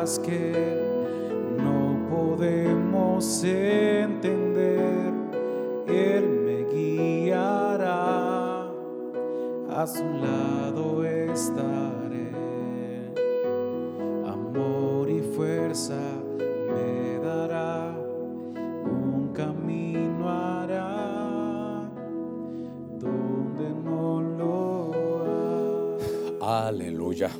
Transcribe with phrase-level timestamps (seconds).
[0.00, 0.52] que
[1.62, 5.12] no podemos entender.
[5.86, 8.62] Él me guiará,
[9.68, 12.32] a su lado estaré.
[14.26, 16.00] Amor y fuerza
[16.40, 17.94] me dará,
[18.54, 21.90] un camino hará
[22.98, 24.92] donde no lo
[25.26, 26.68] hay.
[26.68, 27.30] Aleluya.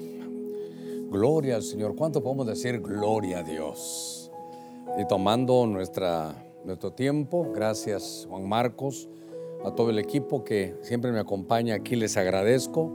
[1.10, 1.96] Gloria al Señor.
[1.96, 4.30] ¿Cuánto podemos decir gloria a Dios?
[4.96, 6.32] Y tomando nuestra,
[6.64, 9.08] nuestro tiempo, gracias Juan Marcos,
[9.64, 12.92] a todo el equipo que siempre me acompaña aquí, les agradezco.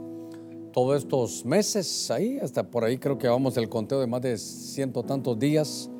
[0.72, 4.38] Todos estos meses, ahí, hasta por ahí creo que vamos el conteo de más de
[4.38, 5.90] ciento tantos días.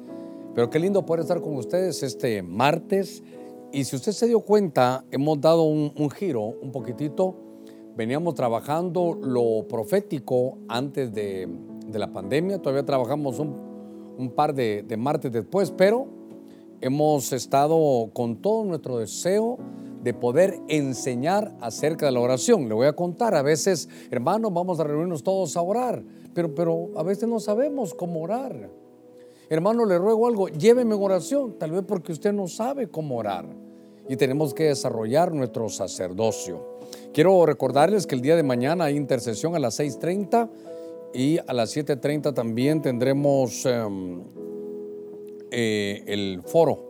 [0.54, 3.22] Pero qué lindo poder estar con ustedes este martes.
[3.74, 7.36] Y si usted se dio cuenta, hemos dado un, un giro un poquitito.
[7.94, 11.46] Veníamos trabajando lo profético antes de,
[11.86, 12.58] de la pandemia.
[12.60, 13.54] Todavía trabajamos un,
[14.18, 16.06] un par de, de martes después, pero
[16.80, 19.58] hemos estado con todo nuestro deseo
[20.02, 22.68] de poder enseñar acerca de la oración.
[22.68, 26.90] Le voy a contar, a veces, hermanos, vamos a reunirnos todos a orar, pero, pero
[26.96, 28.70] a veces no sabemos cómo orar.
[29.48, 33.46] Hermano, le ruego algo, lléveme en oración, tal vez porque usted no sabe cómo orar.
[34.08, 36.78] Y tenemos que desarrollar nuestro sacerdocio.
[37.12, 40.48] Quiero recordarles que el día de mañana hay intercesión a las 6.30
[41.14, 44.22] y a las 7.30 también tendremos um,
[45.50, 46.86] eh, el foro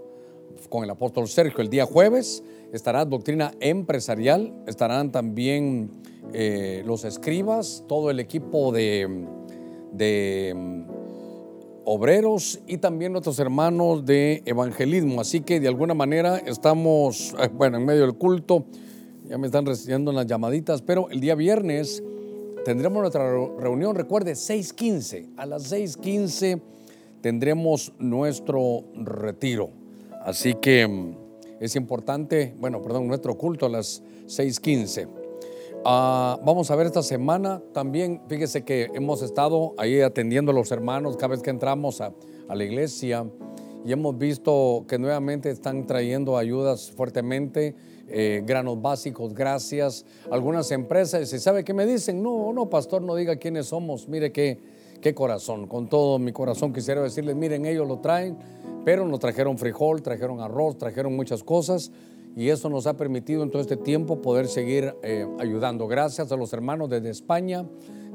[0.68, 1.60] con el apóstol Sergio.
[1.62, 5.90] El día jueves estará doctrina empresarial, estarán también
[6.32, 9.06] eh, los escribas, todo el equipo de,
[10.54, 10.86] um,
[11.84, 15.20] obreros y también nuestros hermanos de evangelismo.
[15.20, 18.64] Así que de alguna manera estamos, eh, bueno, en medio del culto,
[19.28, 22.02] ya me están recibiendo las llamaditas, pero el día viernes
[22.66, 25.34] tendremos nuestra reunión, recuerde, 6.15.
[25.36, 26.60] A las 6.15
[27.20, 29.70] tendremos nuestro retiro.
[30.24, 31.16] Así que mm,
[31.60, 35.06] es importante, bueno, perdón, nuestro culto a las 6.15.
[35.84, 40.72] Ah, vamos a ver esta semana también, fíjese que hemos estado ahí atendiendo a los
[40.72, 42.12] hermanos cada vez que entramos a,
[42.48, 43.26] a la iglesia
[43.84, 47.76] y hemos visto que nuevamente están trayendo ayudas fuertemente,
[48.08, 50.04] eh, granos básicos, gracias.
[50.30, 52.22] Algunas empresas, ¿y sabe qué me dicen?
[52.22, 54.58] No, no, pastor, no diga quiénes somos, mire qué,
[55.00, 58.36] qué corazón, con todo mi corazón quisiera decirles, miren, ellos lo traen,
[58.84, 61.90] pero nos trajeron frijol, trajeron arroz, trajeron muchas cosas
[62.36, 65.88] y eso nos ha permitido en todo este tiempo poder seguir eh, ayudando.
[65.88, 67.64] Gracias a los hermanos desde España,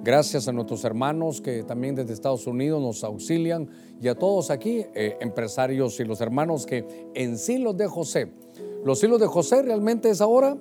[0.04, 3.68] gracias a nuestros hermanos que también desde Estados Unidos nos auxilian
[4.00, 8.32] y a todos aquí, eh, empresarios y los hermanos que en Silos de José,
[8.86, 10.56] los hilos de José realmente es ahora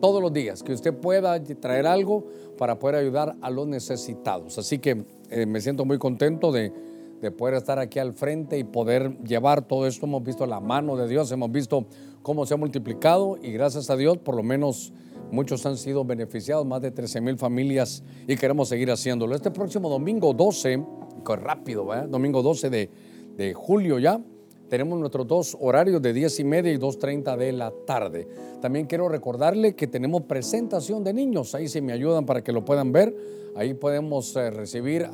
[0.00, 2.24] todos los días, que usted pueda traer algo
[2.56, 4.56] para poder ayudar a los necesitados.
[4.56, 6.72] Así que eh, me siento muy contento de
[7.20, 10.06] de poder estar aquí al frente y poder llevar todo esto.
[10.06, 11.86] Hemos visto la mano de Dios, hemos visto
[12.22, 14.92] cómo se ha multiplicado y gracias a Dios por lo menos
[15.30, 19.34] muchos han sido beneficiados, más de 13 mil familias y queremos seguir haciéndolo.
[19.34, 20.84] Este próximo domingo 12,
[21.24, 22.90] rápido, domingo 12 de,
[23.36, 24.20] de julio ya,
[24.68, 28.28] tenemos nuestros dos horarios de 10 y media y 2.30 de la tarde.
[28.60, 31.54] También quiero recordarle que tenemos presentación de niños.
[31.54, 33.14] Ahí si me ayudan para que lo puedan ver.
[33.58, 35.08] Ahí podemos eh, recibir.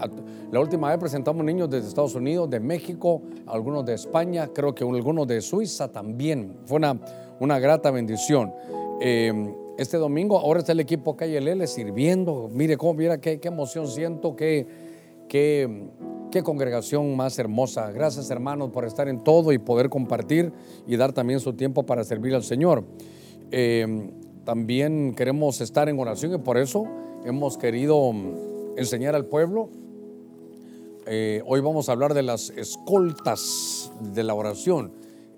[0.52, 4.84] la última vez presentamos niños desde Estados Unidos, de México, algunos de España, creo que
[4.84, 6.58] algunos de Suiza también.
[6.66, 7.00] Fue una,
[7.40, 8.52] una grata bendición.
[9.00, 9.32] Eh,
[9.78, 12.50] este domingo, ahora está el equipo Calle sirviendo.
[12.52, 14.66] Mire cómo, mira qué, emoción siento, qué,
[15.28, 15.88] qué
[16.34, 17.92] Qué congregación más hermosa.
[17.92, 20.52] Gracias hermanos por estar en todo y poder compartir
[20.84, 22.82] y dar también su tiempo para servir al Señor.
[23.52, 24.10] Eh,
[24.44, 26.86] también queremos estar en oración y por eso
[27.24, 29.68] hemos querido mm, enseñar al pueblo.
[31.06, 34.92] Eh, hoy vamos a hablar de las escoltas de la oración.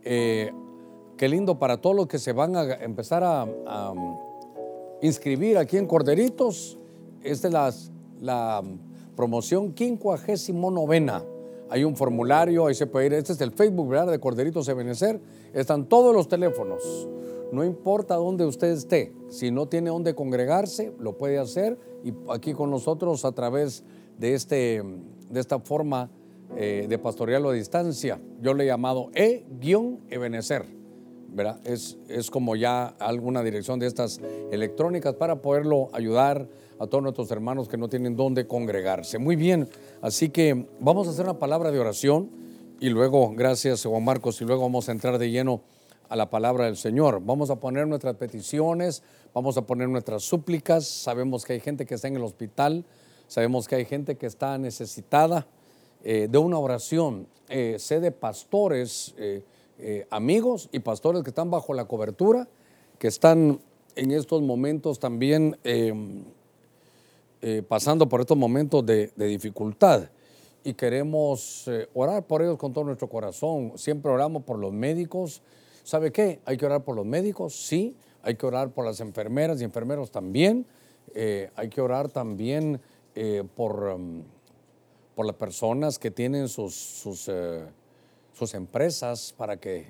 [0.04, 0.52] Eh,
[1.16, 4.16] qué lindo para todos los que se van a empezar a, mm,
[5.02, 6.78] inscribir aquí en Corderitos.
[7.22, 7.74] Esta es la,
[8.20, 8.62] la
[9.16, 11.22] promoción 59.
[11.68, 13.14] Hay un formulario, ahí se puede ir.
[13.14, 14.12] Este es el Facebook, ¿verdad?
[14.12, 15.20] De Corderitos Ebenecer.
[15.52, 17.08] Están todos los teléfonos.
[17.52, 22.52] No importa dónde usted esté, si no tiene dónde congregarse, lo puede hacer y aquí
[22.52, 23.84] con nosotros a través
[24.18, 24.82] de, este,
[25.30, 26.10] de esta forma
[26.56, 28.20] eh, de pastorearlo a distancia.
[28.40, 30.64] Yo le he llamado E-Ebenecer.
[31.64, 34.20] Es, es como ya alguna dirección de estas
[34.50, 39.18] electrónicas para poderlo ayudar a todos nuestros hermanos que no tienen dónde congregarse.
[39.18, 39.68] Muy bien,
[40.00, 42.30] así que vamos a hacer una palabra de oración
[42.80, 45.62] y luego, gracias Juan Marcos, y luego vamos a entrar de lleno
[46.08, 47.20] a la palabra del Señor.
[47.24, 49.02] Vamos a poner nuestras peticiones,
[49.34, 50.86] vamos a poner nuestras súplicas.
[50.86, 52.84] Sabemos que hay gente que está en el hospital,
[53.28, 55.46] sabemos que hay gente que está necesitada.
[56.08, 57.26] eh, de una oración.
[57.48, 59.42] Eh, sé de pastores, eh,
[60.08, 62.48] amigos y pastores que están bajo la cobertura,
[63.00, 63.58] que están
[63.96, 66.22] en estos momentos también em,
[67.68, 70.08] pasando por estos momentos de dificultad.
[70.62, 73.72] Y queremos orar por ellos con todo nuestro corazón.
[73.74, 75.42] Siempre oramos por los médicos.
[75.86, 76.40] ¿Sabe qué?
[76.44, 77.96] Hay que orar por los médicos, sí.
[78.22, 80.66] Hay que orar por las enfermeras y enfermeros también.
[81.14, 82.80] hay que orar también
[83.54, 83.90] por...
[83.94, 84.24] Em,
[85.16, 87.64] por las personas que tienen sus, sus, eh,
[88.34, 89.86] sus empresas para que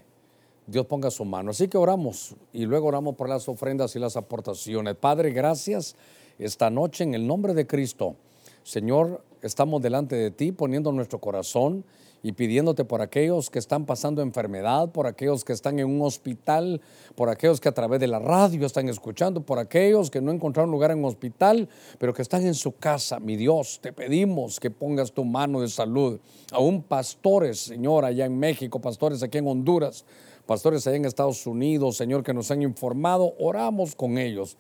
[0.69, 1.51] Dios ponga su mano.
[1.51, 4.95] Así que oramos y luego oramos por las ofrendas y las aportaciones.
[4.95, 5.97] Padre, gracias
[6.39, 8.15] esta noche en el nombre de Cristo.
[8.63, 11.85] Señor, estamos delante de ti poniendo nuestro corazón
[12.27, 16.81] y pidiéndote por aquellos que están pasando enfermedad, por aquellos que están en un hospital,
[17.15, 20.73] por aquellos que a través de la radio están escuchando, por aquellos que no encontraron
[20.73, 21.69] lugar en un hospital,
[22.01, 23.21] pero que están en su casa.
[23.21, 26.19] Mi Dios, te pedimos que pongas tu mano de salud.
[26.51, 30.05] Aún pastores, Señor, allá en México, pastores aquí en Honduras,
[30.47, 34.57] pastores allá en Estados Unidos, Señor, que nos han informado, oramos con ellos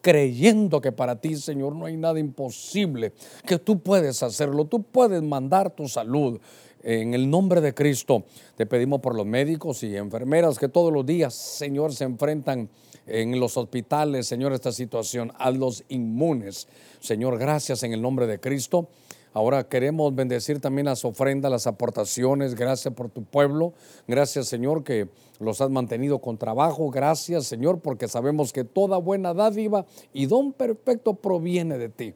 [0.00, 3.12] creyendo que para ti, Señor, no hay nada imposible,
[3.46, 6.40] que tú puedes hacerlo, tú puedes mandar tu salud.
[6.82, 8.24] En el nombre de Cristo
[8.56, 12.70] te pedimos por los médicos y enfermeras que todos los días, Señor, se enfrentan
[13.06, 16.68] en los hospitales, Señor, esta situación, a los inmunes.
[17.00, 18.88] Señor, gracias en el nombre de Cristo.
[19.32, 22.54] Ahora queremos bendecir también las ofrendas, las aportaciones.
[22.54, 23.74] Gracias por tu pueblo.
[24.08, 26.90] Gracias, Señor, que los has mantenido con trabajo.
[26.90, 32.14] Gracias, Señor, porque sabemos que toda buena dádiva y don perfecto proviene de ti.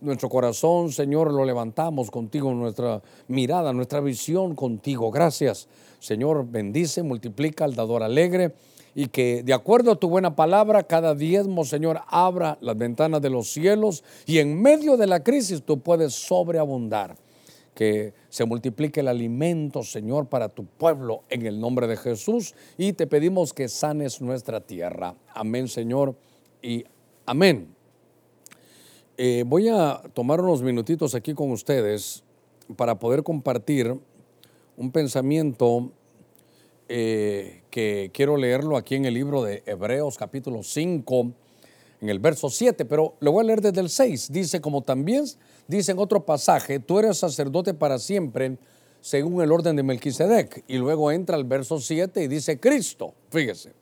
[0.00, 5.10] Nuestro corazón, Señor, lo levantamos contigo, nuestra mirada, nuestra visión contigo.
[5.10, 5.68] Gracias,
[5.98, 8.54] Señor, bendice, multiplica al dador alegre
[8.94, 13.30] y que de acuerdo a tu buena palabra, cada diezmo, Señor, abra las ventanas de
[13.30, 17.16] los cielos y en medio de la crisis tú puedes sobreabundar.
[17.74, 22.92] Que se multiplique el alimento, Señor, para tu pueblo en el nombre de Jesús y
[22.92, 25.14] te pedimos que sanes nuestra tierra.
[25.32, 26.16] Amén, Señor,
[26.60, 26.84] y
[27.24, 27.77] amén.
[29.20, 32.22] Eh, voy a tomar unos minutitos aquí con ustedes
[32.76, 33.92] para poder compartir
[34.76, 35.90] un pensamiento
[36.88, 41.32] eh, que quiero leerlo aquí en el libro de Hebreos capítulo 5,
[42.00, 44.30] en el verso 7, pero lo voy a leer desde el 6.
[44.30, 45.24] Dice, como también
[45.66, 48.56] dice en otro pasaje, tú eres sacerdote para siempre
[49.00, 50.62] según el orden de Melquisedec.
[50.68, 53.72] Y luego entra el verso 7 y dice, Cristo, fíjese,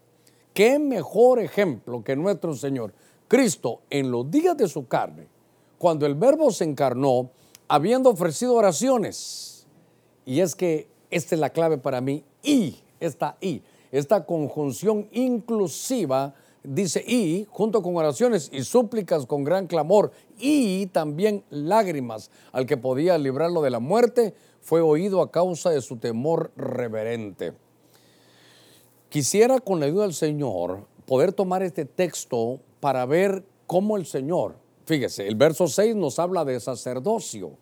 [0.55, 2.95] qué mejor ejemplo que nuestro Señor
[3.29, 5.29] Cristo en los días de su carne,
[5.79, 7.31] cuando el verbo se encarnó,
[7.69, 9.67] habiendo ofrecido oraciones.
[10.25, 13.63] Y es que esta es la clave para mí, y, esta y,
[13.93, 21.45] esta conjunción inclusiva dice y, junto con oraciones y súplicas con gran clamor, y también
[21.51, 26.51] lágrimas al que podía librarlo de la muerte, fue oído a causa de su temor
[26.57, 27.53] reverente.
[29.09, 34.57] Quisiera con la ayuda del Señor poder tomar este texto para ver cómo el Señor,
[34.85, 37.53] fíjese, el verso 6 nos habla de sacerdocio.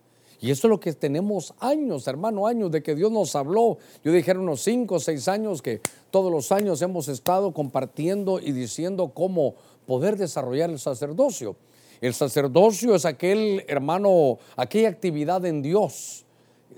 [0.41, 3.79] Y eso es lo que tenemos años, hermano, años de que Dios nos habló.
[4.05, 5.81] Yo dije unos 5 o 6 años que
[6.11, 9.55] todos los años hemos estado compartiendo y diciendo cómo
[9.87, 11.57] poder desarrollar el sacerdocio.
[12.01, 16.24] El sacerdocio es aquel, hermano, aquella actividad en Dios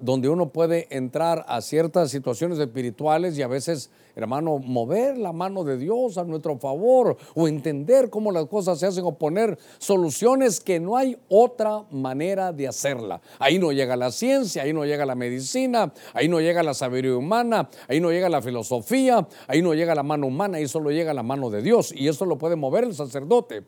[0.00, 5.64] donde uno puede entrar a ciertas situaciones espirituales y a veces, hermano, mover la mano
[5.64, 10.60] de Dios a nuestro favor o entender cómo las cosas se hacen o poner soluciones
[10.60, 13.20] que no hay otra manera de hacerla.
[13.38, 17.16] Ahí no llega la ciencia, ahí no llega la medicina, ahí no llega la sabiduría
[17.16, 21.14] humana, ahí no llega la filosofía, ahí no llega la mano humana, ahí solo llega
[21.14, 23.64] la mano de Dios y eso lo puede mover el sacerdote.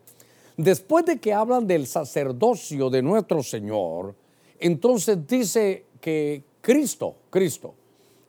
[0.57, 4.17] Después de que hablan del sacerdocio de nuestro Señor,
[4.59, 7.75] entonces dice que Cristo, Cristo,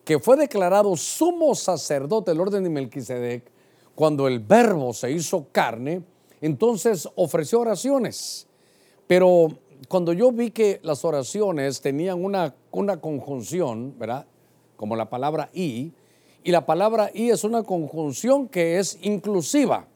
[0.04, 3.52] que fue declarado sumo sacerdote del orden de Melquisedec,
[3.96, 6.02] cuando el verbo se hizo carne,
[6.42, 8.48] entonces ofreció oraciones.
[9.08, 9.50] Pero
[9.88, 14.26] cuando yo vi que las oraciones tenían una, una conjunción, ¿verdad?
[14.78, 15.94] Como la palabra y,
[16.44, 19.88] y la palabra y es una conjunción que es inclusiva.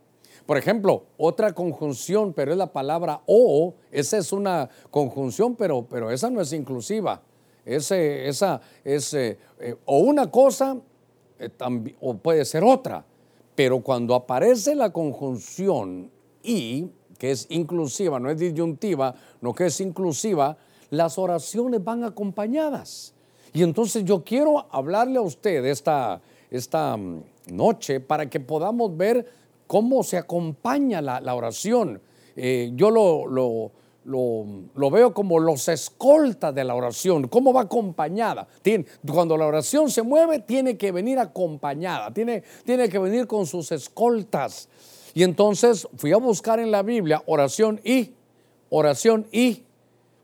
[0.46, 6.12] Por ejemplo, otra conjunción, pero es la palabra o, esa es una conjunción, pero, pero
[6.12, 7.22] esa no es inclusiva.
[7.66, 10.78] Ese, esa es eh, eh, o una cosa
[11.40, 11.50] eh,
[12.02, 13.06] o puede ser otra.
[13.56, 16.10] Pero cuando aparece la conjunción
[16.42, 20.58] y, que es inclusiva, no es disyuntiva, no que es inclusiva,
[20.90, 23.14] las oraciones van acompañadas.
[23.54, 29.26] Y entonces yo quiero hablarle a usted esta, esta mm, noche para que podamos ver
[29.68, 32.02] cómo se acompaña la, oración.
[32.36, 33.72] yo lo, lo
[34.06, 38.48] lo, veo como los escoltas de la oración, cómo va acompañada.
[39.12, 43.72] cuando la oración se mueve, tiene que venir acompañada, tiene, tiene que venir con sus
[43.72, 44.70] escoltas.
[45.14, 48.14] Y entonces fui a buscar en la Biblia oración y,
[48.70, 49.64] oración y,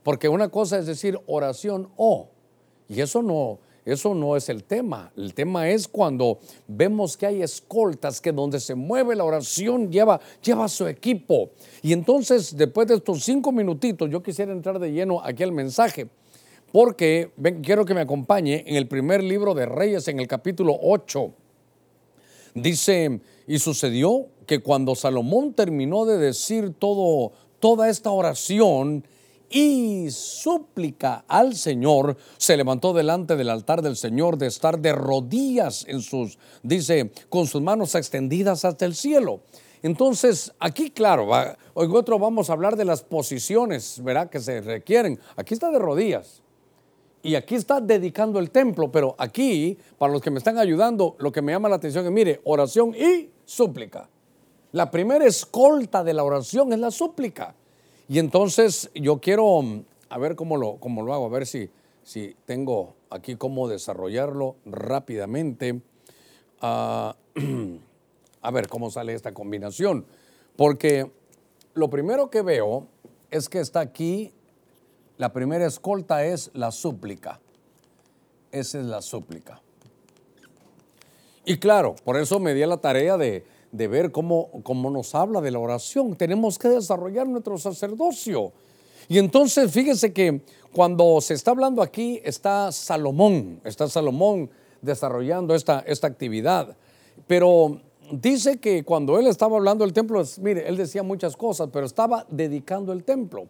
[0.03, 2.29] porque una cosa es decir oración o,
[2.87, 3.59] y eso no,
[3.91, 5.11] eso no es el tema.
[5.15, 10.19] El tema es cuando vemos que hay escoltas, que donde se mueve la oración lleva,
[10.43, 11.51] lleva su equipo.
[11.81, 16.07] Y entonces, después de estos cinco minutitos, yo quisiera entrar de lleno aquí al mensaje.
[16.71, 17.31] Porque
[17.63, 21.33] quiero que me acompañe en el primer libro de Reyes, en el capítulo 8.
[22.53, 29.03] Dice, y sucedió que cuando Salomón terminó de decir todo, toda esta oración,
[29.49, 35.85] y súplica al Señor, se levantó delante del altar del Señor de estar de rodillas
[35.87, 39.41] en sus, dice, con sus manos extendidas hasta el cielo.
[39.81, 41.29] Entonces, aquí, claro,
[41.73, 44.29] hoy otro vamos a hablar de las posiciones, ¿verdad?
[44.29, 45.19] Que se requieren.
[45.35, 46.41] Aquí está de rodillas.
[47.21, 51.31] Y aquí está dedicando el templo, pero aquí, para los que me están ayudando, lo
[51.31, 54.09] que me llama la atención es, mire, oración y súplica.
[54.71, 57.55] La primera escolta de la oración es la súplica.
[58.09, 61.69] Y entonces yo quiero, mm, a ver cómo lo, cómo lo hago, a ver si,
[62.03, 65.79] si tengo aquí cómo desarrollarlo rápidamente.
[66.59, 67.15] Ah,
[68.41, 70.05] a ver cómo sale esta combinación.
[70.57, 71.11] Porque
[71.75, 72.87] lo primero que veo
[73.29, 74.33] es que está aquí,
[75.17, 77.39] la primera escolta es la súplica.
[78.51, 79.61] Esa es la súplica.
[81.45, 85.41] Y claro, por eso me di la tarea de, de ver cómo, cómo nos habla
[85.41, 86.15] de la oración.
[86.15, 88.51] Tenemos que desarrollar nuestro sacerdocio.
[89.07, 90.41] Y entonces fíjese que
[90.73, 94.49] cuando se está hablando aquí está Salomón, está Salomón
[94.81, 96.75] desarrollando esta, esta actividad.
[97.27, 101.85] Pero dice que cuando él estaba hablando del templo, mire, él decía muchas cosas, pero
[101.85, 103.47] estaba dedicando el templo.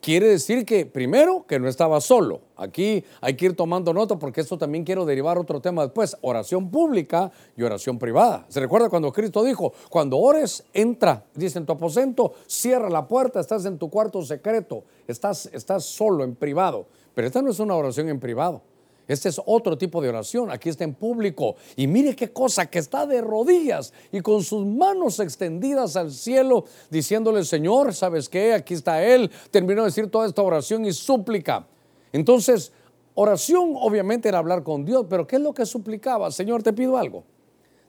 [0.00, 2.40] Quiere decir que primero que no estaba solo.
[2.56, 6.70] Aquí hay que ir tomando nota porque esto también quiero derivar otro tema después, oración
[6.70, 8.46] pública y oración privada.
[8.48, 13.40] ¿Se recuerda cuando Cristo dijo, cuando ores, entra, dice en tu aposento, cierra la puerta,
[13.40, 16.86] estás en tu cuarto secreto, estás, estás solo en privado.
[17.14, 18.62] Pero esta no es una oración en privado.
[19.08, 20.50] Este es otro tipo de oración.
[20.50, 21.56] Aquí está en público.
[21.76, 26.64] Y mire qué cosa, que está de rodillas y con sus manos extendidas al cielo,
[26.90, 28.54] diciéndole, Señor, ¿sabes qué?
[28.54, 29.30] Aquí está Él.
[29.50, 31.66] Terminó de decir toda esta oración y súplica.
[32.12, 32.72] Entonces,
[33.14, 36.30] oración obviamente era hablar con Dios, pero ¿qué es lo que suplicaba?
[36.32, 37.24] Señor, te pido algo.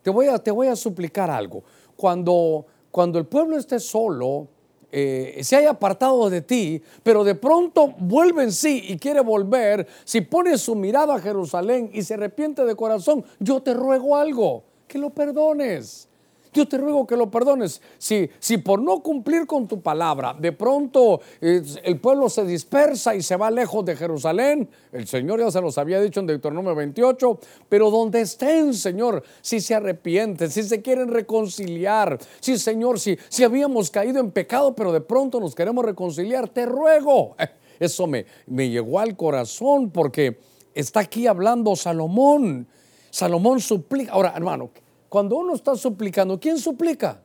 [0.03, 1.63] Te voy a, te voy a suplicar algo.
[1.95, 4.47] Cuando, cuando el pueblo esté solo,
[4.91, 9.87] eh, se haya apartado de ti, pero de pronto vuelve en sí y quiere volver,
[10.05, 14.63] si pone su mirada a Jerusalén y se arrepiente de corazón, yo te ruego algo,
[14.87, 16.07] que lo perdones.
[16.53, 17.81] Yo te ruego que lo perdones.
[17.97, 23.21] Si, si por no cumplir con tu palabra, de pronto el pueblo se dispersa y
[23.21, 27.39] se va lejos de Jerusalén, el Señor ya se los había dicho en Deuteronomio 28,
[27.69, 33.43] pero donde estén, Señor, si se arrepienten, si se quieren reconciliar, si, Señor, si, si
[33.43, 37.35] habíamos caído en pecado, pero de pronto nos queremos reconciliar, te ruego.
[37.79, 40.39] Eso me, me llegó al corazón porque
[40.73, 42.67] está aquí hablando Salomón.
[43.09, 44.11] Salomón suplica.
[44.13, 44.71] Ahora, hermano,
[45.09, 47.21] cuando uno está suplicando, ¿quién suplica?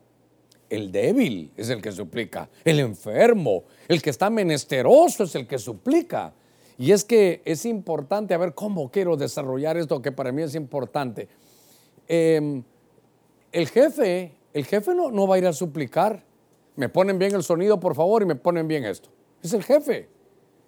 [0.68, 5.58] El débil es el que suplica, el enfermo, el que está menesteroso es el que
[5.58, 6.32] suplica.
[6.78, 10.54] Y es que es importante, a ver cómo quiero desarrollar esto que para mí es
[10.54, 11.28] importante.
[12.08, 12.62] Em,
[13.52, 16.24] el jefe, el jefe no, no va a ir a suplicar.
[16.74, 19.10] Me ponen bien el sonido, por favor, y me ponen bien esto.
[19.42, 20.08] Es el jefe,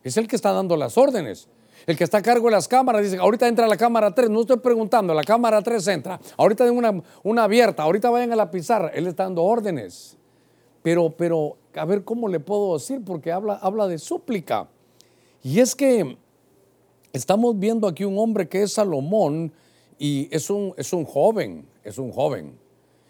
[0.03, 1.49] es el que está dando las órdenes.
[1.87, 4.41] El que está a cargo de las cámaras dice, ahorita entra la cámara 3, no
[4.41, 8.89] estoy preguntando, la cámara 3 entra, ahorita den una, abierta, ahorita vayan a la pizarra,
[8.89, 10.17] él está dando órdenes.
[10.83, 14.69] Pero, pero, a ver cómo le puedo decir, porque habla, habla de súplica.
[15.43, 16.17] Y es que
[17.13, 19.53] estamos viendo aquí un hombre que es Salomón
[19.99, 22.59] y es un, es un joven, es un joven.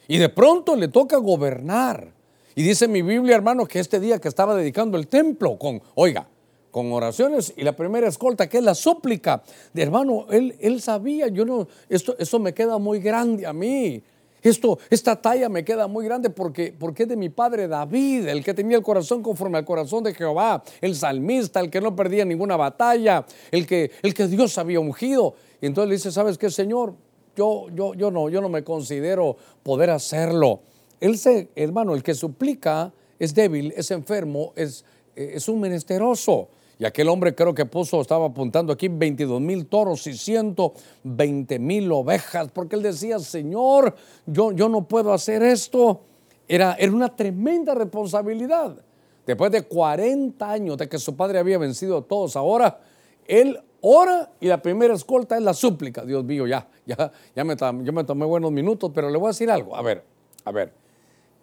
[0.07, 2.13] Y de pronto le toca gobernar.
[2.55, 6.29] Y dice mi Biblia, hermano, que este día que estaba dedicando el templo con, oiga,
[6.75, 9.45] con oraciones y la primera escolta que es la súplica.
[9.77, 14.03] Hermano, él, él sabía, yo no, esto, esto me queda muy grande a mí.
[14.43, 18.43] Esto, esta talla me queda muy grande porque, porque es de mi padre David, el
[18.43, 22.25] que tenía el corazón conforme al corazón de Jehová, el salmista, el que no perdía
[22.25, 25.37] ninguna batalla, el que, el que Dios había ungido.
[25.61, 26.95] Y entonces le dice, ¿sabes qué, Señor?
[27.37, 30.59] Yo, yo, yo, no, yo no me considero poder hacerlo.
[30.99, 36.49] Él se, hermano, el que suplica es débil, es enfermo, es, es un menesteroso.
[36.79, 41.93] Y aquel hombre creo que puso, estaba apuntando aquí 22 mil toros y 120 mil
[41.93, 43.95] ovejas, porque él decía, Señor,
[44.27, 46.01] yo, yo no puedo hacer esto.
[46.49, 48.77] Era, era una tremenda responsabilidad.
[49.25, 52.81] Después de 40 años de que su padre había vencido a todos, ahora
[53.27, 56.05] él ora y la primera escolta es la súplica.
[56.05, 57.55] Dios mío, ya, ya, ya me,
[57.85, 59.77] yo me tomé buenos minutos, pero le voy a decir algo.
[59.77, 60.05] A ver,
[60.45, 60.73] a ver.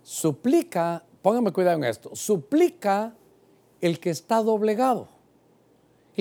[0.03, 3.15] Suplica, póngame cuidado en esto, suplica
[3.79, 5.20] el que está doblegado.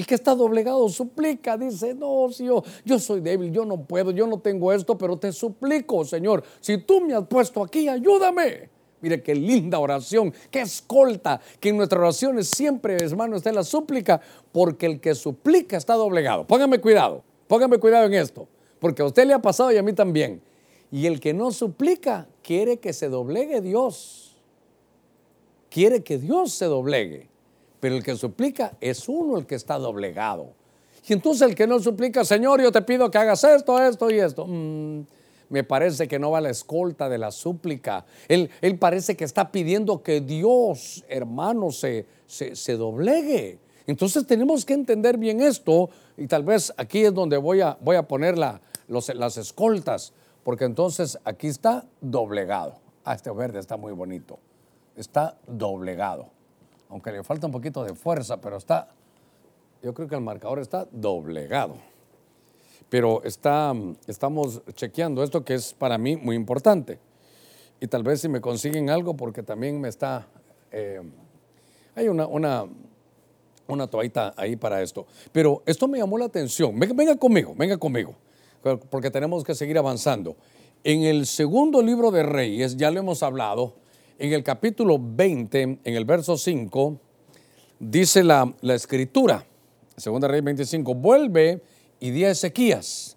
[0.00, 4.26] El que está doblegado suplica, dice, no, si yo, soy débil, yo no puedo, yo
[4.26, 8.70] no tengo esto, pero te suplico, Señor, si tú me has puesto aquí, ayúdame.
[9.02, 14.22] Mire qué linda oración, qué escolta, que en nuestras oraciones siempre, hermano, está la súplica,
[14.52, 16.46] porque el que suplica está doblegado.
[16.46, 19.92] Póngame cuidado, póngame cuidado en esto, porque a usted le ha pasado y a mí
[19.92, 20.40] también.
[20.90, 24.34] Y el que no suplica quiere que se doblegue Dios.
[25.68, 27.29] Quiere que Dios se doblegue.
[27.80, 30.52] Pero el que suplica es uno el que está doblegado.
[31.08, 34.20] Y entonces el que no suplica, Señor, yo te pido que hagas esto, esto y
[34.20, 34.46] esto.
[34.46, 35.04] Mm,
[35.48, 38.04] me parece que no va la escolta de la súplica.
[38.28, 43.58] Él, él parece que está pidiendo que Dios, hermano, se, se, doblegue.
[43.86, 47.96] Entonces tenemos que entender bien esto y tal vez aquí es donde voy a, voy
[47.96, 50.12] a poner las escoltas,
[50.44, 52.76] porque entonces aquí está doblegado.
[53.04, 54.38] Ah, este verde está muy bonito.
[54.94, 56.30] Está doblegado.
[56.90, 58.88] Aunque le falta un poquito de fuerza, pero está,
[59.82, 61.76] yo creo que el marcador está doblegado
[62.90, 63.72] pero está,
[64.08, 66.98] estamos chequeando esto que es para mí muy importante.
[67.80, 70.26] Y tal vez si me consiguen algo, porque también me está...
[70.72, 71.00] Eh,
[71.94, 72.66] hay una, una,
[73.68, 75.06] una toallita ahí para esto.
[75.32, 76.78] Pero esto me llamó la atención.
[76.78, 78.14] Venga, venga conmigo, venga conmigo,
[78.90, 80.36] porque tenemos que seguir avanzando.
[80.82, 83.74] En el segundo libro de Reyes, ya lo hemos hablado,
[84.20, 87.00] en el capítulo 20, en el verso 5,
[87.78, 89.46] dice la, la escritura,
[89.96, 91.62] segunda Reyes 25, vuelve
[92.00, 93.16] y di a Ezequías,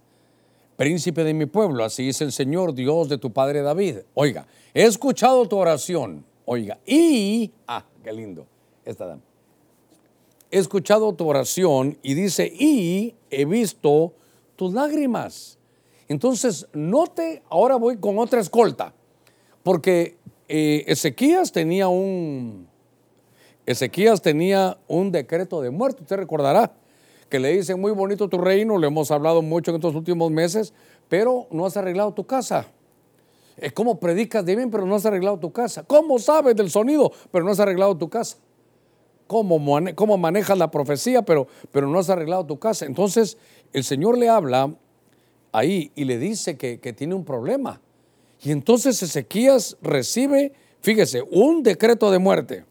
[0.78, 3.98] príncipe de mi pueblo, así dice el Señor Dios de tu padre David.
[4.14, 8.48] Oiga, he escuchado tu oración, oiga, y, ah, qué lindo,
[8.86, 9.22] esta dama.
[10.52, 14.14] He escuchado tu oración y dice, y he visto
[14.56, 15.58] tus lágrimas.
[16.08, 18.94] Entonces, note, ahora voy con otra escolta,
[19.64, 22.68] porque eh, Ezequías tenía un,
[23.66, 26.74] Ezequías tenía un decreto de muerte, usted recordará
[27.30, 30.72] que le dicen muy bonito tu reino, lo hemos hablado mucho en estos últimos meses,
[31.10, 32.68] pero no has arreglado tu casa.
[33.58, 35.84] Es como predicas de bien, pero no has arreglado tu casa.
[35.84, 38.38] ¿Cómo sabes del sonido, pero no has arreglado tu casa?
[39.28, 39.60] ¿Cómo,
[39.96, 42.86] cómo manejas la profecía, pero, pero no has arreglado tu casa?
[42.86, 43.38] Entonces,
[43.72, 44.76] el Señor le habla
[45.52, 47.82] ahí y le dice que, que tiene un problema.
[48.44, 52.66] Y entonces Ezequías recibe, fíjese, un decreto de muerte.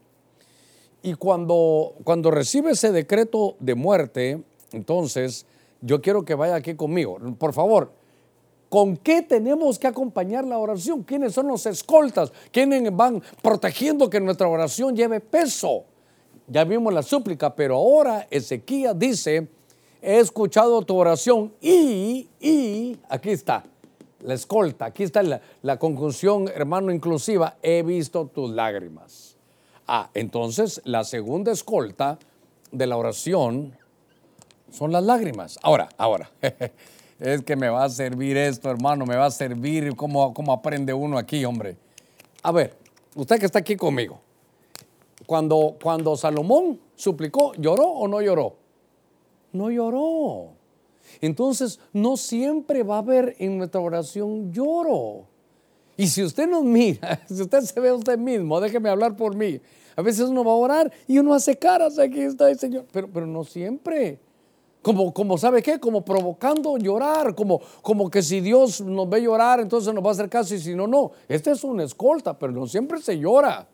[1.01, 5.45] Y cuando, cuando recibe ese decreto de muerte, entonces,
[5.81, 7.17] yo quiero que vaya aquí conmigo.
[7.37, 7.91] Por favor,
[8.69, 11.03] ¿con qué tenemos que acompañar la oración?
[11.03, 12.31] ¿Quiénes son los escoltas?
[12.51, 15.85] ¿Quiénes van protegiendo que nuestra oración lleve peso?
[16.47, 19.47] Ya vimos la súplica, pero ahora Ezequiel dice,
[20.01, 23.63] he escuchado tu oración y, y, aquí está,
[24.23, 29.37] la escolta, aquí está la, la conjunción hermano inclusiva, he visto tus lágrimas.
[29.87, 32.17] Ah, entonces la segunda escolta
[32.71, 33.77] de la oración
[34.71, 35.59] son las lágrimas.
[35.61, 36.31] Ahora, ahora,
[37.19, 40.93] es que me va a servir esto, hermano, me va a servir cómo, cómo aprende
[40.93, 41.77] uno aquí, hombre.
[42.41, 42.75] A ver,
[43.15, 44.19] usted que está aquí conmigo,
[45.25, 48.55] cuando, cuando Salomón suplicó, ¿lloró o no lloró?
[49.51, 50.62] No lloró.
[51.23, 55.25] Entonces, no siempre va a haber en nuestra oración lloro.
[55.95, 59.33] Y si usted nos mira, si usted se ve a usted mismo, déjeme hablar por
[59.33, 59.61] mí.
[59.95, 63.07] A veces uno va a orar y uno hace caras, aquí está el Señor, pero,
[63.07, 64.19] pero no siempre.
[64.81, 65.79] Como, como ¿sabe qué?
[65.79, 70.11] Como provocando llorar, como, como que si Dios nos ve llorar, entonces nos va a
[70.11, 71.11] hacer caso y si no, no.
[71.29, 73.65] Este es una escolta, pero no siempre se llora.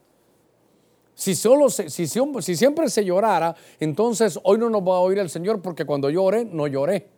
[1.16, 5.32] Si, solo si, si siempre se llorara, entonces hoy no nos va a oír el
[5.32, 7.18] Señor porque cuando llore, no lloré.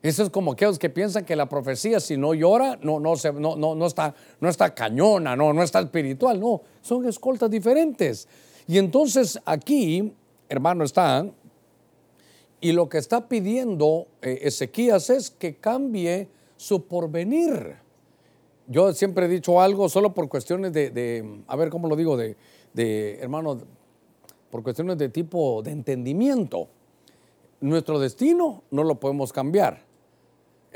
[0.00, 3.32] Eso es como aquellos que piensan que la profecía, si no llora, no, no, se,
[3.32, 8.28] no, no, no, está, no está cañona, no, no está espiritual, no, son escoltas diferentes.
[8.68, 10.12] Y entonces aquí,
[10.48, 11.32] hermano, están
[12.60, 17.76] y lo que está pidiendo eh, Ezequías es que cambie su porvenir.
[18.66, 22.36] Yo siempre he dicho algo solo por cuestiones de, a ver cómo lo digo, de,
[22.74, 23.58] de, hermano,
[24.50, 26.68] por cuestiones de tipo de entendimiento.
[27.60, 29.87] Nuestro destino no lo podemos cambiar.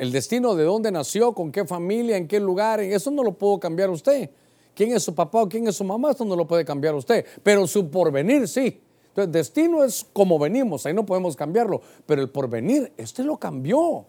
[0.03, 3.61] El destino de dónde nació, con qué familia, en qué lugar, eso no lo puedo
[3.61, 4.31] cambiar usted.
[4.75, 6.11] ¿Quién es su papá o quién es su mamá?
[6.11, 7.25] Eso no lo puede cambiar usted.
[7.45, 8.81] Pero su porvenir sí.
[9.11, 14.05] Entonces, destino es como venimos, ahí no podemos cambiarlo, pero el porvenir, este lo cambió,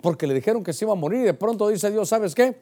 [0.00, 2.56] porque le dijeron que se iba a morir y de pronto dice Dios, ¿sabes qué?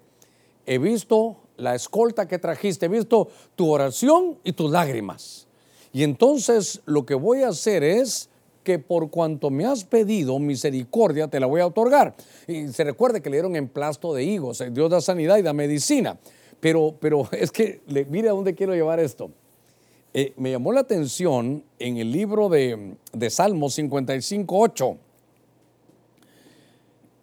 [0.66, 5.46] He visto la escolta que trajiste, he visto tu oración y tus lágrimas.
[5.92, 8.28] Y entonces lo que voy a hacer es
[8.62, 12.14] que por cuanto me has pedido misericordia, te la voy a otorgar.
[12.46, 15.52] Y se recuerde que le dieron emplasto de higos, eh, Dios da sanidad y da
[15.52, 16.18] medicina.
[16.60, 19.30] Pero, pero es que, mire a dónde quiero llevar esto.
[20.14, 24.96] Eh, me llamó la atención en el libro de, de Salmos 55, 8.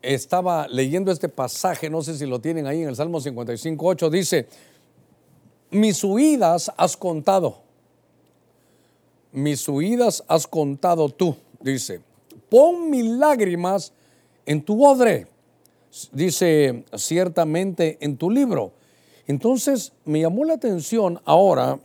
[0.01, 4.09] Estaba leyendo este pasaje, no sé si lo tienen ahí en el Salmo 55, 8,
[4.09, 4.47] dice,
[5.71, 7.68] mis huidas has contado
[9.31, 12.01] mis huidas has contado tú, dice,
[12.49, 13.93] pon mis lágrimas
[14.45, 15.27] en tu odre,
[16.11, 18.73] dice ciertamente en tu libro.
[19.27, 21.79] Entonces me llamó la atención ahora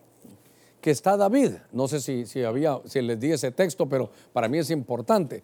[0.80, 1.52] que está David.
[1.72, 5.42] No sé si, si había, si les di ese texto, pero para mí es importante.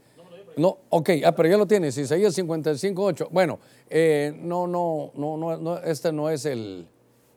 [0.56, 3.28] No, ok, ah, pero ya lo tienes, Isaías 55, 8.
[3.30, 3.58] Bueno,
[3.88, 6.86] eh, no, no, no, no, este no es el,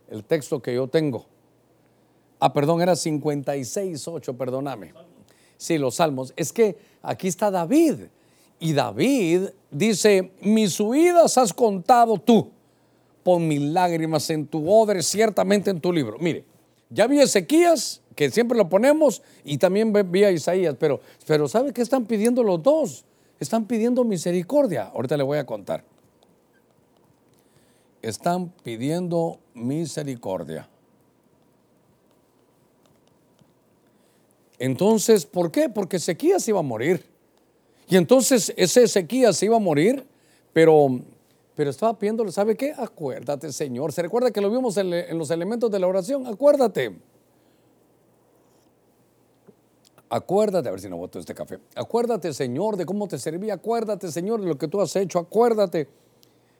[0.09, 1.25] el texto que yo tengo.
[2.45, 4.91] Ah, perdón, era 56, 8, perdóname.
[5.55, 6.33] Sí, los salmos.
[6.35, 8.07] Es que aquí está David.
[8.59, 12.51] Y David dice, mis huidas has contado tú.
[13.23, 16.17] Pon mis lágrimas en tu odre, ciertamente en tu libro.
[16.19, 16.43] Mire,
[16.89, 21.71] ya vi Ezequías, que siempre lo ponemos, y también vi a Isaías, pero, pero ¿sabe
[21.71, 23.05] qué están pidiendo los dos?
[23.39, 24.91] Están pidiendo misericordia.
[24.93, 25.85] Ahorita le voy a contar.
[28.01, 30.67] Están pidiendo misericordia.
[34.63, 35.67] Entonces, ¿por qué?
[35.67, 37.05] Porque Ezequías iba a morir.
[37.89, 40.07] Y entonces ese Ezequías iba a morir,
[40.53, 41.01] pero,
[41.53, 42.73] pero estaba pidiéndole, ¿sabe qué?
[42.77, 43.91] Acuérdate, Señor.
[43.91, 46.25] ¿Se recuerda que lo vimos en, los elementos de la oración?
[46.27, 46.95] Acuérdate.
[50.07, 51.59] Acuérdate, a ver si no voto este café.
[51.75, 53.49] Acuérdate, Señor, de cómo te serví.
[53.49, 55.19] Acuérdate, Señor, de lo que tú has hecho.
[55.19, 55.89] Acuérdate.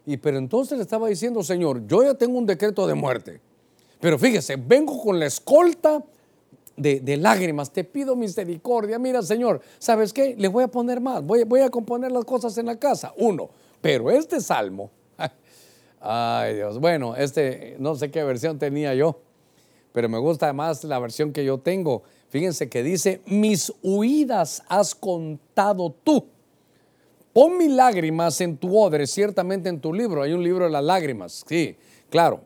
[0.05, 3.39] Y pero entonces le estaba diciendo, Señor, yo ya tengo un decreto de muerte.
[4.01, 6.03] Pero fíjese, vengo con la escolta
[6.75, 8.97] de, lágrimas, te pido misericordia.
[8.99, 10.35] Mira, Señor, ¿sabes qué?
[10.37, 13.13] Le voy a poner más, voy, voy a componer las cosas en la casa.
[13.17, 13.49] Uno,
[13.81, 14.91] pero este salmo,
[16.01, 19.19] ay Dios, bueno, este, no sé qué versión tenía yo,
[19.91, 22.03] pero me gusta más la versión que yo tengo.
[22.29, 26.25] Fíjense que dice, mis huidas has contado tú.
[27.31, 30.21] Pon mis lágrimas en tu odre, ciertamente en tu libro.
[30.21, 31.75] Hay un libro de las lágrimas, sí,
[32.09, 32.41] claro.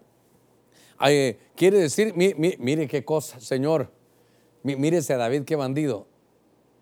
[1.56, 3.90] quiere decir, mire qué cosa, Señor,
[4.75, 6.06] Mírese a David, qué bandido.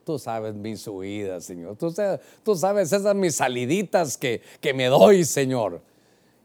[0.04, 1.76] Tú sabes mis huidas, Señor.
[1.78, 1.94] Tú,
[2.44, 5.82] tú sabes esas mis saliditas que, que, me doy, Señor.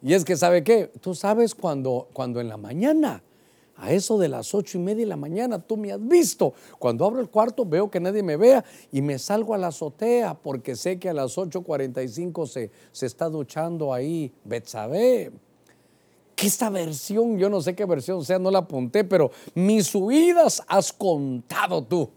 [0.03, 0.91] Y es que, ¿sabe qué?
[1.01, 3.23] Tú sabes cuando, cuando en la mañana,
[3.77, 6.55] a eso de las ocho y media de la mañana, tú me has visto.
[6.79, 10.35] Cuando abro el cuarto veo que nadie me vea y me salgo a la azotea
[10.35, 15.31] porque sé que a las 8.45 se, se está duchando ahí Betsabé
[16.41, 20.63] que esta versión, yo no sé qué versión sea, no la apunté, pero mis huidas
[20.67, 22.09] has contado tú.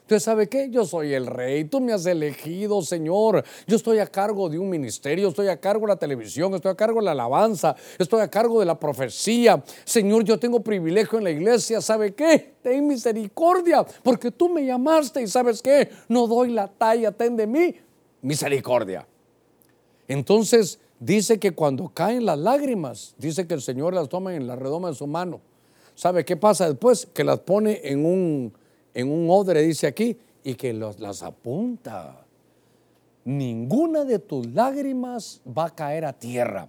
[0.00, 0.68] Entonces, ¿sabe qué?
[0.68, 3.44] Yo soy el rey, tú me has elegido, Señor.
[3.68, 6.74] Yo estoy a cargo de un ministerio, estoy a cargo de la televisión, estoy a
[6.74, 9.62] cargo de la alabanza, estoy a cargo de la profecía.
[9.84, 12.56] Señor, yo tengo privilegio en la iglesia, ¿sabe qué?
[12.64, 15.88] Ten misericordia, porque tú me llamaste y ¿sabes qué?
[16.08, 17.76] No doy la talla, ten de mí
[18.22, 19.06] misericordia.
[20.08, 24.54] Entonces, Dice que cuando caen las lágrimas, dice que el Señor las toma en la
[24.54, 25.40] redoma de su mano.
[25.96, 27.08] ¿Sabe qué pasa después?
[27.12, 28.52] Que las pone en un,
[28.94, 32.24] en un odre, dice aquí, y que las apunta.
[33.24, 36.68] Ninguna de tus lágrimas va a caer a tierra.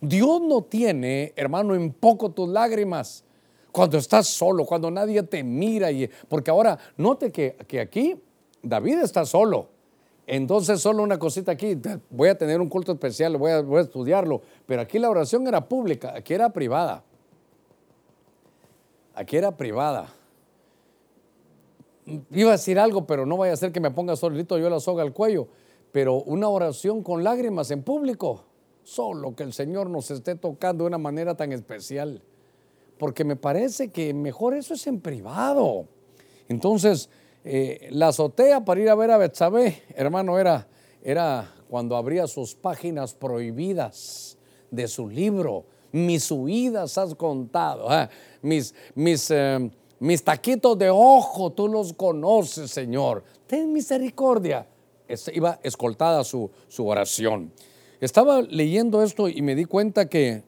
[0.00, 3.22] Dios no tiene, hermano, en poco tus lágrimas.
[3.70, 5.92] Cuando estás solo, cuando nadie te mira.
[5.92, 8.16] Y, porque ahora, note que, que aquí
[8.60, 9.68] David está solo.
[10.30, 11.74] Entonces, solo una cosita aquí,
[12.10, 16.12] voy a tener un culto especial, voy a, estudiarlo, pero aquí la oración era pública,
[16.14, 17.02] aquí era privada.
[19.14, 20.12] Aquí era privada.
[22.30, 24.80] Iba a decir algo, pero no vaya a ser que me ponga solito yo la
[24.80, 25.48] soga al cuello.
[25.92, 28.44] Pero una oración con lágrimas en público,
[28.82, 32.20] solo que el Señor nos esté tocando de una manera tan especial.
[32.98, 35.86] Porque me parece que mejor eso es en privado.
[36.48, 37.08] Entonces,
[37.50, 40.68] eh, la azotea para ir a ver a Betsabé, hermano, era,
[41.02, 44.36] era cuando abría sus páginas prohibidas
[44.70, 45.64] de su libro.
[45.90, 48.10] Mis huidas has contado, ah,
[48.42, 53.24] mis, mis, eh, mis taquitos de ojo, tú los conoces, Señor.
[53.46, 54.68] Ten misericordia.
[55.32, 57.50] iba escoltada su, su oración.
[57.98, 60.42] Estaba leyendo esto y me di cuenta que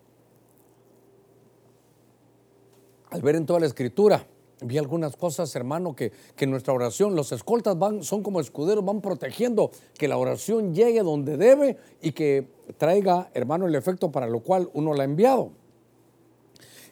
[3.08, 4.26] al ver en toda la escritura,
[4.62, 9.70] vi algunas cosas, hermano, que, que nuestra oración, los escoltas son como escuderos, van protegiendo
[9.96, 12.46] que la oración llegue donde debe y que
[12.76, 15.50] traiga, hermano, el efecto para lo cual uno la ha enviado.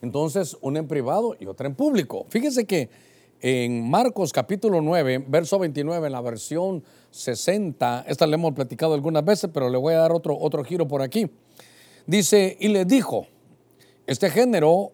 [0.00, 2.26] Entonces, una en privado y otra en público.
[2.28, 2.88] Fíjese que
[3.40, 9.24] en Marcos capítulo 9, verso 29, en la versión 60, esta le hemos platicado algunas
[9.24, 11.30] veces, pero le voy a dar otro, otro giro por aquí.
[12.06, 13.26] Dice, y le dijo,
[14.06, 14.92] este género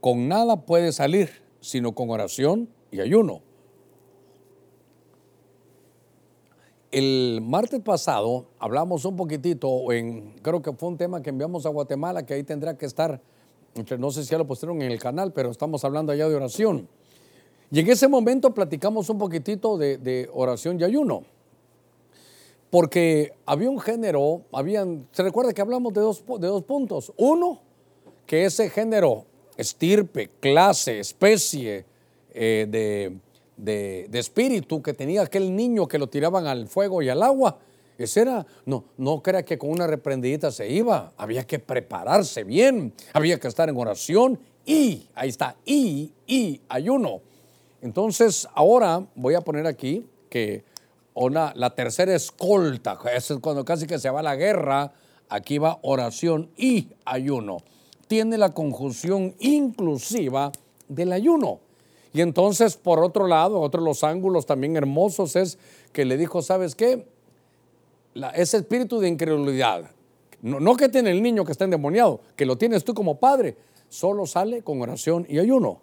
[0.00, 3.42] con nada puede salir, sino con oración y ayuno.
[6.92, 11.70] El martes pasado hablamos un poquitito, en, creo que fue un tema que enviamos a
[11.70, 13.20] Guatemala, que ahí tendrá que estar,
[13.98, 16.88] no sé si ya lo pusieron en el canal, pero estamos hablando allá de oración.
[17.72, 21.24] Y en ese momento platicamos un poquitito de, oración y ayuno.
[22.70, 27.12] Porque había un género, habían, se recuerda que hablamos de dos, de dos puntos.
[27.16, 27.60] Uno,
[28.24, 31.84] que ese género, estirpe, clase, especie
[32.32, 37.22] eh, de, de, espíritu que tenía aquel niño que lo tiraban al fuego y al
[37.22, 37.58] agua,
[37.98, 42.92] ese era, no, no crea que con una reprendidita se iba, había que prepararse bien,
[43.14, 47.22] había que estar en oración y, ahí está, y, y ayuno.
[47.80, 50.64] Entonces, ahora voy a poner aquí que
[51.14, 54.92] una, la tercera escolta, es cuando casi que se va la guerra,
[55.30, 57.58] aquí va oración y ayuno.
[58.08, 60.52] Tiene la conjunción inclusiva
[60.88, 61.60] del ayuno.
[62.12, 65.58] Y entonces, por otro lado, otro de los ángulos también hermosos es
[65.92, 67.06] que le dijo, ¿sabes qué?
[68.34, 69.90] ese espíritu de incredulidad,
[70.40, 73.56] no, no que tiene el niño que está endemoniado, que lo tienes tú como padre,
[73.90, 75.82] solo sale con oración y ayuno.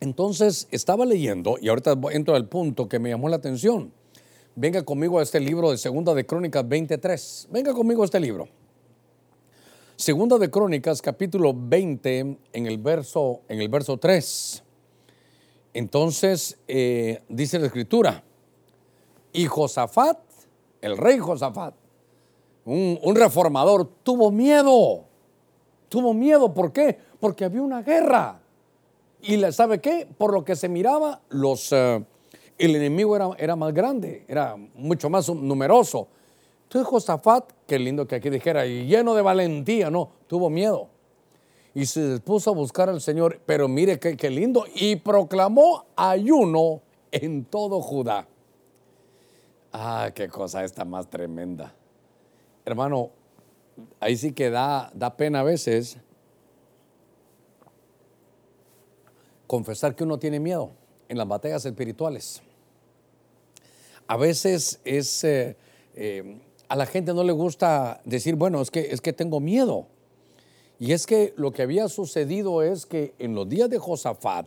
[0.00, 3.92] Entonces estaba leyendo, y ahorita entro al punto que me llamó la atención.
[4.54, 7.48] Venga conmigo a este libro de Segunda de Crónicas 23.
[7.50, 8.48] Venga conmigo a este libro.
[9.98, 14.62] Segunda de Crónicas, capítulo 20, en el verso, en el verso 3.
[15.74, 18.22] Entonces eh, dice la escritura,
[19.32, 20.20] y Josafat,
[20.82, 21.74] el rey Josafat,
[22.64, 25.02] un, reformador, tuvo miedo.
[25.88, 26.96] Tuvo miedo, ¿por qué?
[27.18, 28.40] Porque había una guerra.
[29.20, 30.06] Y ¿sabe qué?
[30.16, 32.04] Por lo que se miraba, los, eh,
[32.56, 36.06] el enemigo era, era, más grande, era mucho más numeroso.
[36.68, 40.90] Entonces Josafat, qué lindo que aquí dijera, y lleno de valentía, no, tuvo miedo.
[41.72, 46.82] Y se puso a buscar al Señor, pero mire qué, qué lindo, y proclamó ayuno
[47.10, 48.28] en todo Judá.
[49.72, 51.74] Ah, qué cosa esta más tremenda.
[52.66, 53.12] Hermano,
[53.98, 55.96] ahí sí que da, da pena a veces
[59.46, 60.72] confesar que uno tiene miedo
[61.08, 62.42] en las batallas espirituales.
[64.06, 65.56] A veces es, eh,
[65.94, 69.86] eh, a la gente no le gusta decir, bueno, es que, es que tengo miedo.
[70.78, 74.46] Y es que lo que había sucedido es que en los días de Josafat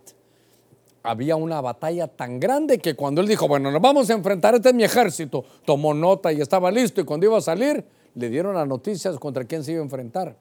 [1.03, 4.69] había una batalla tan grande que cuando él dijo, bueno, nos vamos a enfrentar, este
[4.69, 8.55] es mi ejército, tomó nota y estaba listo y cuando iba a salir, le dieron
[8.55, 10.37] las noticias contra quién se iba a enfrentar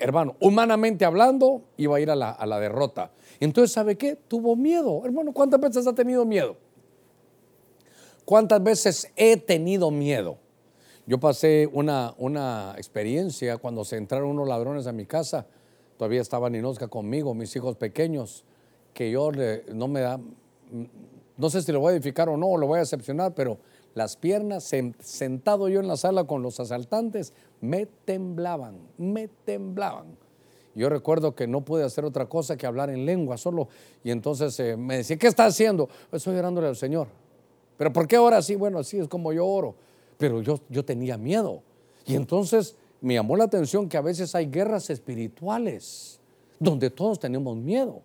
[0.00, 3.12] hermano, humanamente hablando, iba a ir a la, a la, derrota.
[3.38, 4.16] Entonces, ¿sabe qué?
[4.16, 5.02] Tuvo miedo.
[5.04, 6.56] Hermano, ¿cuántas veces ha tenido miedo?
[8.24, 10.38] ¿Cuántas veces he tenido miedo?
[11.10, 15.44] Yo pasé una, una experiencia cuando se entraron unos ladrones a mi casa.
[15.96, 18.44] Todavía estaba Ninosca conmigo, mis hijos pequeños,
[18.94, 19.32] que yo
[19.74, 20.20] no me da,
[21.36, 23.58] no sé si lo voy a edificar o no, lo voy a decepcionar, pero
[23.94, 30.16] las piernas, sentado yo en la sala con los asaltantes, me temblaban, me temblaban.
[30.76, 33.66] Yo recuerdo que no pude hacer otra cosa que hablar en lengua solo.
[34.04, 35.88] Y entonces eh, me decía, ¿qué está haciendo?
[36.12, 37.08] Estoy orándole al Señor.
[37.76, 38.54] ¿Pero por qué ahora así?
[38.54, 39.74] Bueno, así es como yo oro.
[40.20, 41.62] Pero yo, yo tenía miedo.
[42.06, 46.20] Y entonces me llamó la atención que a veces hay guerras espirituales
[46.60, 48.02] donde todos tenemos miedo.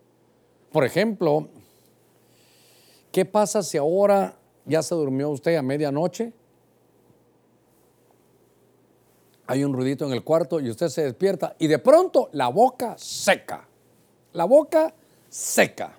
[0.72, 1.50] Por ejemplo,
[3.12, 6.34] ¿qué pasa si ahora ya se durmió usted a medianoche?
[9.48, 12.96] hay un ruidito en el cuarto y usted se despierta y de pronto la boca
[12.98, 13.68] seca.
[14.34, 14.94] La boca
[15.30, 15.98] seca.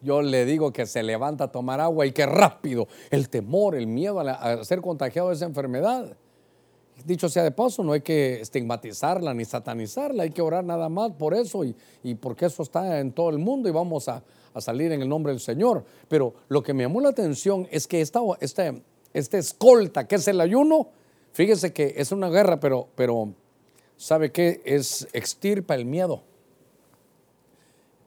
[0.00, 3.86] Yo le digo que se levanta a tomar agua y que rápido el temor, el
[3.86, 6.16] miedo a, ser contagiado de esa enfermedad.
[7.04, 11.12] Dicho sea de paso, no hay que estigmatizarla ni satanizarla, hay que orar nada más
[11.12, 14.22] por eso y, porque eso está en todo el mundo y vamos a,
[14.58, 15.84] salir en el nombre del Señor.
[16.08, 20.40] Pero lo que me llamó la atención es que esta, este escolta, que es el
[20.40, 20.88] ayuno,
[21.38, 23.32] Fíjese que es una guerra, pero, pero
[23.96, 24.60] ¿sabe qué?
[24.64, 26.22] Es extirpa el miedo.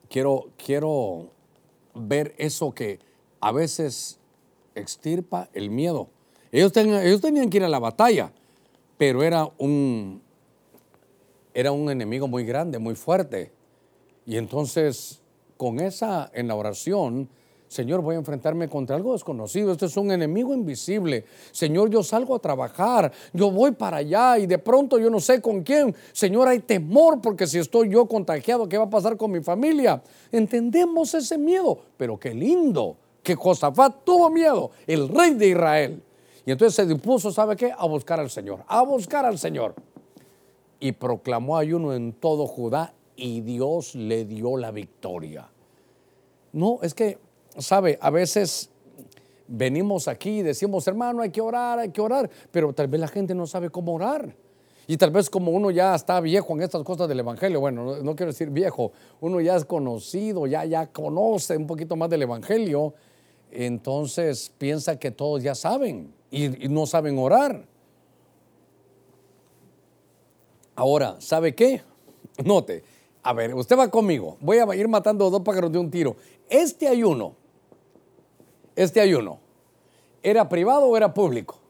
[0.10, 1.30] Quiero, quiero
[1.94, 3.00] ver eso que
[3.40, 4.20] a veces
[4.76, 6.10] extirpa el miedo.
[6.52, 8.32] Ellos tenían, ellos tenían que ir a la batalla,
[8.98, 10.22] pero era un,
[11.54, 13.52] era un enemigo muy grande, muy fuerte.
[14.26, 15.22] Y entonces,
[15.58, 17.30] con esa, en la oración,
[17.72, 19.72] Señor, voy a enfrentarme contra algo desconocido.
[19.72, 21.24] Este es un enemigo invisible.
[21.54, 23.14] Señor, yo salgo a trabajar.
[23.32, 25.96] Yo voy para allá y de pronto yo no sé con quién.
[26.12, 30.04] Señor, hay temor porque si estoy yo contagiado, ¿qué va a pasar con mi familia?
[30.34, 36.04] Entendemos ese miedo, pero qué lindo que Josafat tuvo miedo, el rey de Israel.
[36.46, 37.72] Y entonces se dispuso, ¿sabe qué?
[37.72, 39.76] A buscar al Señor, a buscar al Señor.
[40.82, 45.48] Y proclamó ayuno en todo Judá y Dios le dio la victoria.
[46.52, 48.70] No, es que sabe, a veces
[49.48, 53.08] venimos aquí y decimos, hermano, hay que orar, hay que orar, pero tal vez la
[53.08, 54.34] gente no sabe cómo orar.
[54.88, 58.16] Y tal vez como uno ya está viejo en estas cosas del Evangelio, bueno, no,
[58.16, 62.94] quiero decir viejo, uno ya es conocido, ya, ya conoce un poquito más del Evangelio,
[63.52, 67.66] entonces piensa que todos ya saben y, y no saben orar.
[70.76, 71.82] Ahora, ¿sabe qué?
[72.44, 72.84] Note,
[73.22, 76.16] a ver, usted va conmigo, voy a ir matando dos pájaros de un tiro.
[76.50, 77.36] Este ayuno
[78.76, 79.40] este ayuno?
[80.24, 81.62] ¿Era privado o era público?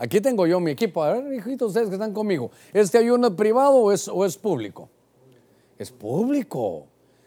[0.00, 1.02] Aquí tengo yo mi equipo.
[1.02, 2.50] A ver, hijitos, ustedes que están conmigo.
[2.72, 4.88] ¿Este ayuno es privado o es, público?
[5.78, 6.86] Es público.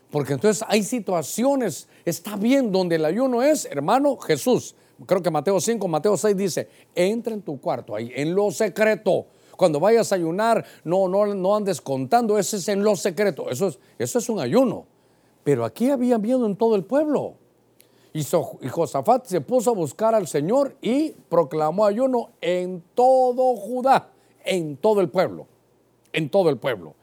[0.09, 4.75] Porque entonces hay situaciones, está bien, donde el ayuno es, hermano, Jesús.
[5.05, 9.27] Creo que Mateo 5, Mateo 6 dice, entra en tu cuarto, ahí, en lo secreto.
[9.55, 13.51] Cuando vayas a ayunar, no, no, no andes contando, ese es en lo secreto.
[13.51, 14.87] Eso es, eso es un ayuno.
[15.43, 17.35] Pero aquí había miedo en todo el pueblo.
[18.13, 18.23] Y
[18.69, 24.11] Josafat se puso a buscar al Señor y proclamó ayuno en todo Judá,
[24.45, 25.47] en todo el pueblo,
[26.11, 26.93] en todo el pueblo.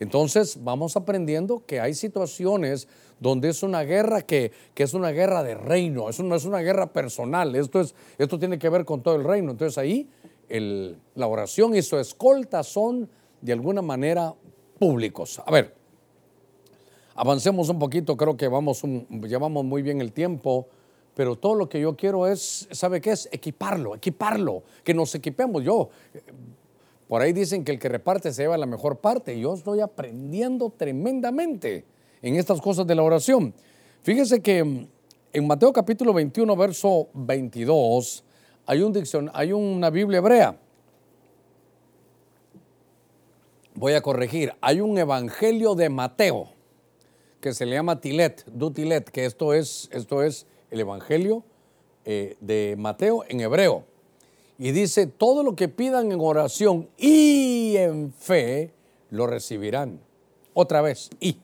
[0.00, 2.88] Entonces vamos aprendiendo que hay situaciones
[3.20, 6.92] donde es una guerra que, es una guerra de reino, eso no es una guerra
[6.92, 9.52] personal, esto, es, esto tiene que ver con todo el reino.
[9.52, 10.08] Entonces ahí
[11.14, 13.08] la oración y su escolta son
[13.40, 14.34] de alguna manera
[14.78, 15.40] públicos.
[15.44, 15.74] A ver,
[17.18, 20.68] Avancemos un poquito, creo que vamos llevamos muy bien el tiempo,
[21.14, 23.26] pero todo lo que yo quiero es, ¿sabe qué es?
[23.32, 25.64] Equiparlo, equiparlo, que nos equipemos.
[25.64, 25.88] Yo,
[27.08, 29.40] por ahí dicen que el que reparte se lleva la mejor parte.
[29.40, 31.86] Yo estoy aprendiendo tremendamente
[32.20, 33.54] en estas cosas de la oración.
[34.02, 34.86] Fíjese que
[35.32, 38.24] en Mateo capítulo 21, verso 22,
[38.66, 40.58] hay, un dicción, hay una Biblia hebrea.
[43.74, 46.55] Voy a corregir, hay un evangelio de Mateo
[47.46, 51.44] que se le llama Tilet, Dutilet, que esto es, esto es el Evangelio
[52.04, 53.84] eh, de Mateo en hebreo.
[54.58, 58.72] Y dice, todo lo que pidan en oración y en fe,
[59.10, 60.00] lo recibirán.
[60.54, 61.38] Otra vez, y.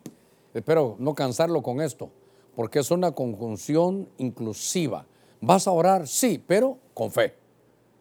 [0.55, 2.11] Espero no cansarlo con esto,
[2.57, 5.07] porque es una conjunción inclusiva.
[5.41, 6.09] ¿Vas a orar?
[6.09, 7.37] Sí, pero con fe.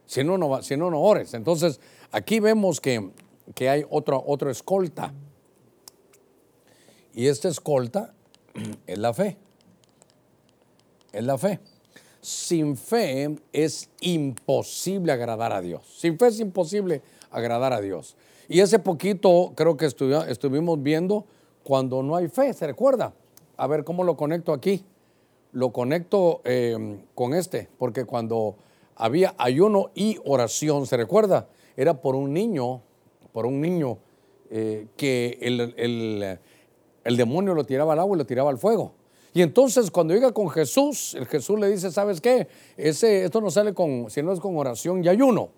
[0.07, 1.35] Si no, no, si no, no ores.
[1.35, 3.11] Entonces, aquí vemos que,
[3.53, 5.13] que hay otro, otro escolta
[7.13, 8.13] y esta escolta
[8.87, 9.37] es la fe.
[11.11, 11.59] Es la fe.
[12.21, 15.81] Sin fe es imposible agradar a Dios.
[15.97, 18.15] Sin fe es imposible agradar a Dios.
[18.47, 21.25] Y ese poquito creo que estuvimos viendo
[21.63, 23.13] cuando no hay fe, ¿se recuerda?
[23.57, 24.83] A ver cómo lo conecto aquí.
[25.53, 28.55] Lo conecto eh, con este, porque cuando
[28.95, 31.49] había ayuno y oración, ¿se recuerda?
[31.75, 32.81] Era por un niño,
[33.33, 33.97] por un niño
[34.49, 36.39] eh, que el
[37.17, 38.93] demonio lo tiraba al agua y lo tiraba al fuego.
[39.33, 42.47] Y entonces cuando llega con Jesús, el Jesús le dice, ¿sabes qué?
[42.75, 45.49] Ese, esto no sale con, si no es con oración y ayuno.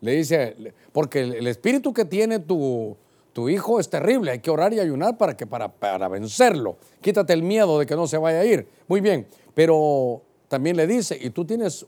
[0.00, 0.56] Le dice,
[0.92, 2.96] porque el, espíritu que tiene tu,
[3.32, 6.76] tu, hijo es terrible, hay que orar y ayunar para, que, para, para vencerlo.
[7.00, 8.66] Quítate el miedo de que no se vaya a ir.
[8.88, 11.84] Muy bien, pero también le dice, y tú tienes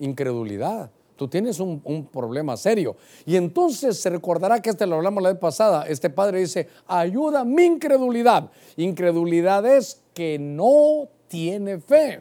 [0.00, 0.90] incredulidad.
[1.18, 2.94] Tú tienes un, problema serio.
[3.26, 5.84] Y entonces se recordará que este lo hablamos la vez pasada.
[5.88, 8.52] Este padre dice, ayuda mi incredulidad.
[8.76, 12.20] Incredulidad es que no tiene fe.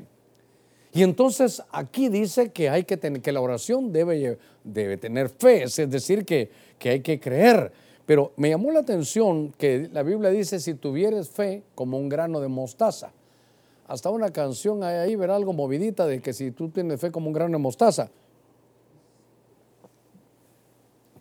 [0.91, 5.61] Y entonces aquí dice que hay que tener, que la oración debe, debe tener fe,
[5.61, 7.71] es decir, que, que hay que creer.
[8.07, 12.39] Pero me llamó la atención que la Biblia dice, si tuvieres fe como un grano
[12.39, 13.11] de mostaza.
[13.87, 17.27] Hasta una canción hay ahí, verá algo movidita de que si tú tienes fe como
[17.27, 18.09] un grano de mostaza.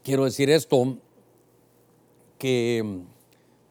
[0.07, 0.99] Quiero decir esto,
[2.39, 3.01] que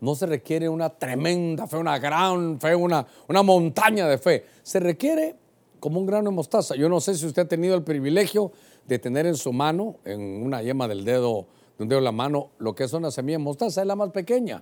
[0.02, 4.44] no se requiere una tremenda fe, una gran fe, una, una montaña de fe.
[4.62, 5.38] Se requiere
[5.80, 6.76] como un grano de mostaza.
[6.76, 8.52] Yo no sé si usted ha tenido el privilegio
[8.86, 12.12] de tener en su mano, en una yema del dedo, de un dedo de la
[12.12, 14.62] mano, lo que es una semilla de mostaza, es la más pequeña.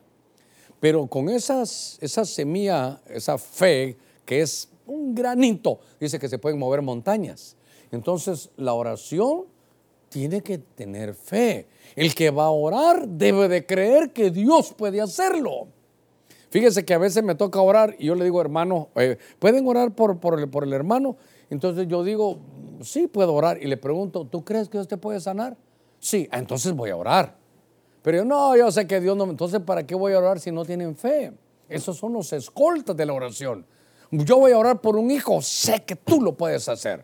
[0.80, 6.60] Pero con esas, esa semilla, esa fe, que es un granito, dice que se pueden
[6.60, 7.56] mover montañas.
[7.92, 9.52] Entonces, la oración
[10.14, 11.68] tiene que tener fe.
[11.96, 15.70] El que va a orar debe de creer que Dios puede hacerlo.
[16.52, 19.96] Fíjese que a veces me toca orar y yo le digo, hermano, eh, ¿pueden orar
[19.96, 21.18] por, por, el, por el hermano?
[21.50, 22.38] Entonces yo digo,
[22.84, 23.58] sí, puedo orar.
[23.60, 25.58] Y le pregunto, ¿tú crees que Dios te puede sanar?
[25.98, 27.36] Sí, ah, entonces voy a orar.
[28.04, 29.24] Pero yo, no, yo sé que Dios no.
[29.24, 31.34] Entonces, ¿para qué voy a orar si no tienen fe?
[31.68, 33.66] Esos son los escoltas de la oración.
[34.12, 37.04] Yo voy a orar por un hijo, sé que tú lo puedes hacer.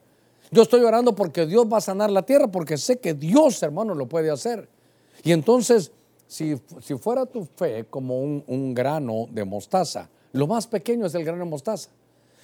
[0.51, 3.93] Yo estoy orando porque Dios va a sanar la tierra, porque sé que Dios, hermano,
[3.93, 4.67] lo puede hacer.
[5.23, 5.91] Y entonces,
[6.27, 6.55] si,
[6.99, 11.43] fuera tu fe como un, un, grano de mostaza, lo más pequeño es el grano
[11.43, 11.89] de mostaza.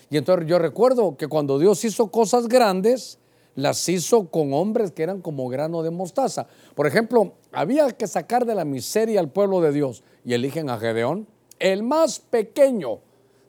[0.10, 3.18] Y entonces yo recuerdo que cuando Dios hizo cosas grandes,
[3.56, 6.47] las hizo con hombres que eran como grano de mostaza.
[6.76, 10.78] Por ejemplo, había que sacar de la miseria al pueblo de Dios y eligen a
[10.78, 11.28] Gedeón,
[11.58, 12.99] el más pequeño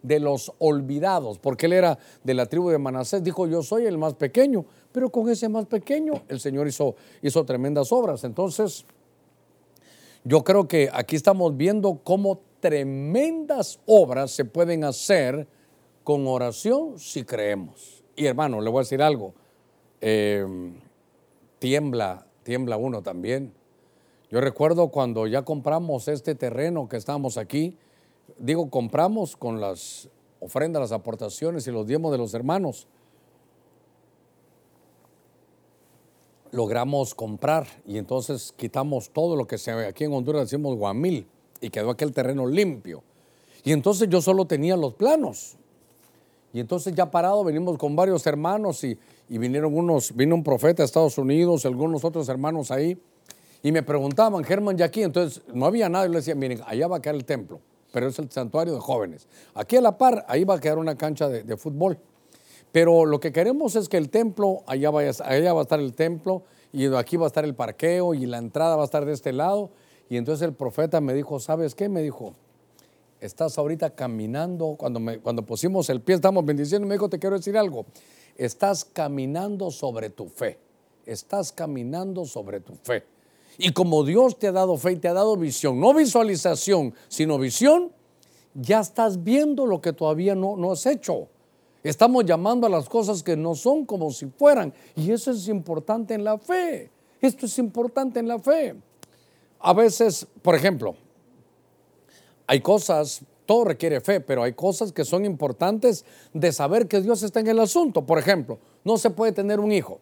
[0.06, 3.98] de los olvidados, porque él era de la tribu de Manasés, dijo, yo soy el
[3.98, 8.22] más pequeño, pero con ese más pequeño el Señor hizo, hizo tremendas obras.
[8.22, 8.84] Entonces,
[10.22, 15.48] yo creo que aquí estamos viendo cómo tremendas obras se pueden hacer
[16.04, 18.04] con oración si creemos.
[18.14, 19.34] Y hermano, le voy a decir algo,
[20.00, 20.74] em,
[21.58, 23.52] tiembla, tiembla uno también.
[24.30, 27.76] Yo recuerdo cuando ya compramos este terreno que estamos aquí,
[28.38, 30.08] digo, compramos con las
[30.40, 32.86] ofrendas, las aportaciones y los diezmos de los hermanos.
[36.52, 39.72] Logramos comprar y entonces quitamos todo lo que se.
[39.72, 41.26] Aquí en Honduras decimos guamil
[41.60, 43.02] y quedó aquel terreno limpio.
[43.64, 45.56] Y entonces yo solo tenía los planos.
[46.52, 48.98] Y entonces ya parado venimos con varios hermanos y,
[49.28, 52.96] y vinieron unos, vino un profeta de Estados Unidos, algunos otros hermanos ahí,
[53.62, 55.02] y me preguntaban, Germán, ¿ya aquí?
[55.02, 57.60] Entonces no había nada, yo les decía, miren, allá va a quedar el templo
[57.96, 59.26] pero es el santuario de jóvenes.
[59.54, 61.98] Aquí a la par, ahí va a quedar una cancha de, fútbol.
[62.70, 66.42] Pero lo que queremos es que el templo, allá, allá va a estar el templo,
[66.74, 69.32] y aquí va a estar el parqueo, y la entrada va a estar de este
[69.32, 69.70] lado.
[70.10, 71.88] Y entonces el profeta me dijo, ¿sabes qué?
[71.88, 72.34] Me dijo,
[73.18, 77.56] estás ahorita caminando, cuando, cuando pusimos el pie, estamos bendiciendo, me dijo, te quiero decir
[77.56, 77.86] algo,
[78.36, 80.58] estás caminando sobre tu fe,
[81.06, 83.15] estás caminando sobre tu fe.
[83.58, 87.38] Y como Dios te ha dado fe y te ha dado visión, no visualización, sino
[87.38, 87.92] visión,
[88.54, 91.28] ya estás viendo lo que todavía no, no has hecho.
[91.82, 94.74] Estamos llamando a las cosas que no son como si fueran.
[94.96, 96.90] Y eso es importante en la fe.
[97.20, 98.74] Esto es importante en la fe.
[99.60, 100.96] A veces, por ejemplo,
[102.46, 107.22] hay cosas, todo requiere fe, pero hay cosas que son importantes de saber que Dios
[107.22, 108.04] está en el asunto.
[108.04, 110.00] Por ejemplo, no se puede tener un hijo.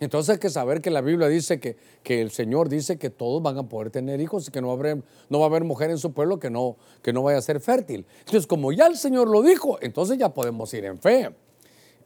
[0.00, 3.42] Entonces hay que saber que la Biblia dice que, que, el Señor dice que todos
[3.42, 5.62] van a poder tener hijos y que no va a haber, no va a haber
[5.64, 8.06] mujer en su pueblo que no, que no vaya a ser fértil.
[8.20, 11.34] Entonces, como ya el Señor lo dijo, entonces ya podemos ir en fe.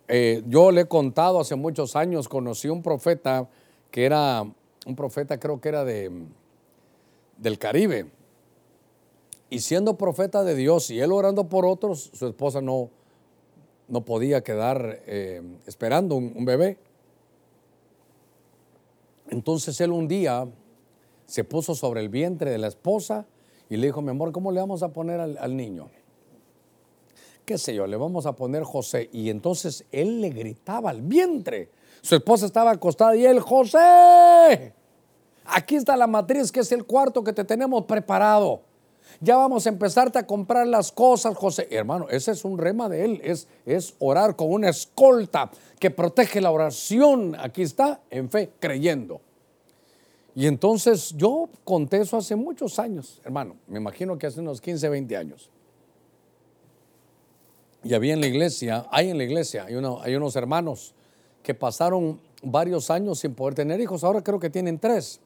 [0.08, 3.48] Eh, yo le he contado hace muchos años, conocí un profeta
[3.92, 6.10] que era, un profeta creo que era de,
[7.38, 8.10] del Caribe.
[9.50, 12.90] Y siendo profeta de Dios y él orando por otros, su esposa no,
[13.86, 16.76] no podía quedar eh, esperando un bebé.
[19.34, 20.46] Entonces él un día
[21.26, 23.26] se puso sobre el vientre de la esposa
[23.68, 25.90] y le dijo, mi amor, ¿cómo le vamos a poner al, niño?
[27.44, 29.10] qué sé yo, le vamos a poner José.
[29.12, 31.68] Y entonces él le gritaba al vientre.
[32.00, 34.72] Su esposa estaba acostada y él, José,
[35.44, 38.62] aquí está la matriz que es el cuarto que te tenemos preparado.
[39.20, 41.68] Ya vamos a empezarte a comprar las cosas, José.
[41.70, 46.40] Hermano, ese es un rema de él, es, es orar con una escolta que protege
[46.40, 47.36] la oración.
[47.38, 49.20] Aquí está, en fe, creyendo.
[50.34, 54.88] Y entonces yo conté eso hace muchos años, hermano, me imagino que hace unos 15,
[54.88, 55.50] 20 años.
[57.84, 60.94] Y había en la iglesia, hay en la iglesia, hay, hay unos hermanos
[61.42, 65.20] que pasaron varios años sin poder tener hijos, ahora creo que tienen tres.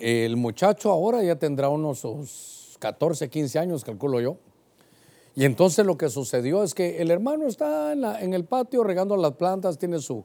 [0.00, 4.36] El muchacho ahora ya tendrá unos 14, 15 años, calculo yo.
[5.34, 9.32] Y entonces lo que sucedió es que el hermano está en, el patio regando las
[9.32, 10.24] plantas, tiene su,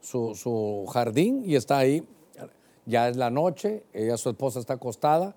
[0.00, 2.06] su, jardín y está ahí.
[2.86, 5.34] Ya es la noche, ella, su esposa está acostada,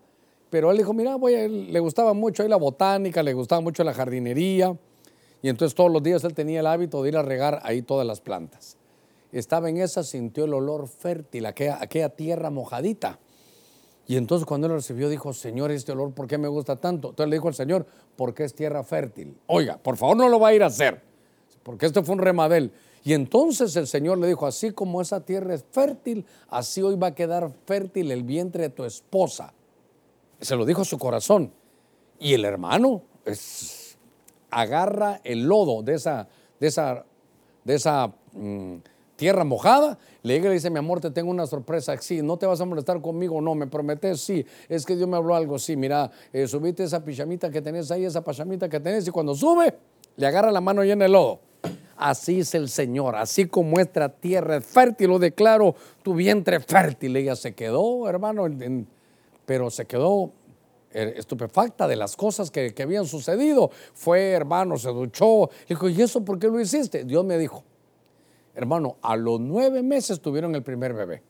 [0.49, 3.93] pero él dijo, mira, voy le gustaba mucho ahí la botánica, le gustaba mucho la
[3.93, 4.77] jardinería,
[5.41, 8.05] y entonces todos los días él tenía el hábito de ir a regar ahí todas
[8.05, 8.77] las plantas.
[9.31, 13.19] Estaba en esa, sintió el olor fértil, aquella tierra mojadita.
[14.09, 17.09] Y entonces cuando él recibió dijo, Señor, este olor, ¿por qué me gusta tanto?
[17.09, 17.85] Entonces le dijo al Señor,
[18.15, 19.37] porque es tierra fértil.
[19.45, 20.99] Oiga, por favor no lo va a ir a hacer,
[21.61, 22.71] porque esto fue un remadel.
[23.03, 27.05] Y entonces el Señor le dijo, así como esa tierra es fértil, así hoy va
[27.05, 29.53] a quedar fértil el vientre de tu esposa.
[30.41, 31.53] Se lo dijo a su corazón.
[32.17, 33.03] Y el hermano
[34.49, 36.27] agarra el lodo de esa,
[36.59, 37.05] de esa,
[37.63, 38.75] de esa mm,
[39.19, 41.95] tierra mojada, le llega y le dice, mi amor, te tengo una sorpresa.
[41.97, 44.45] Sí, no te vas a molestar conmigo, no, me prometes, sí.
[44.69, 45.75] Es que Dios me habló algo, sí.
[45.75, 49.75] Mira, eh, subiste esa pijamita que tenés ahí, esa pijamita que tenés, y cuando sube,
[50.15, 51.41] le agarra la mano llena de lodo.
[51.97, 57.17] Así es el Señor, así como nuestra tierra es fértil, lo declaro, tu vientre fértil.
[57.17, 58.47] Ella se quedó, hermano,
[59.45, 60.31] pero se quedó
[60.93, 63.69] eh, estupefacta de las cosas que, que, habían sucedido.
[63.93, 65.49] Fue, hermano, se duchó.
[65.67, 67.03] Dijo, ¿y eso por qué lo hiciste?
[67.03, 67.65] Dios me dijo,
[68.59, 71.23] hermano, a los nueve meses tuvieron el primer bebé.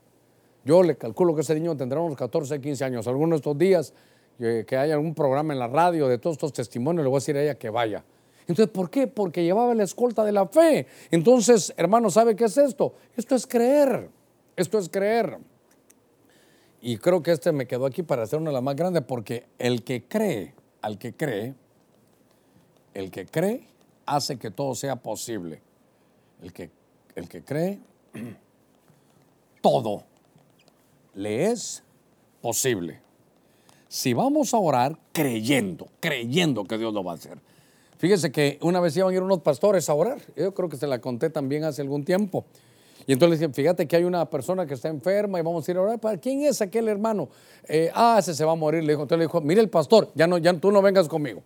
[0.66, 3.08] Yo le calculo que ese niño tendrá unos 14, 15 años.
[3.08, 3.94] Algunos de estos días
[4.40, 7.20] eh, que haya algún programa en la radio de todos estos testimonios, le voy a
[7.20, 8.04] decir a ella que vaya.
[8.42, 9.06] Entonces, ¿por qué?
[9.06, 10.88] Porque llevaba la escolta de la fe.
[11.12, 12.96] Entonces, hermano, ¿sabe qué es esto?
[13.16, 14.10] Esto es creer.
[14.56, 15.38] Esto es creer.
[16.82, 19.46] Y creo que este me quedó aquí para hacer una de las más grandes, porque
[19.60, 21.54] el que cree, al que cree,
[22.96, 23.68] el que cree
[24.08, 25.62] hace que todo sea posible.
[26.42, 26.72] El que,
[27.20, 27.80] el que cree,
[29.62, 30.04] todo
[31.14, 31.84] le es
[32.42, 33.02] posible.
[33.88, 37.40] Si vamos a orar creyendo, creyendo que Dios lo va a hacer,
[38.00, 40.20] Fíjese que una vez iban a ir unos pastores a orar.
[40.38, 42.46] Yo creo que se la conté también hace algún tiempo.
[43.06, 45.78] Y entonces dije, fíjate que hay una persona que está enferma y vamos a ir
[45.78, 46.00] a orar.
[46.00, 47.28] ¿Para quién es aquel hermano?
[47.68, 48.84] Eh, ah, ese se va a morir.
[48.84, 51.44] Le dijo, entonces le dijo, mire el pastor, ya no, ya tú no vengas conmigo.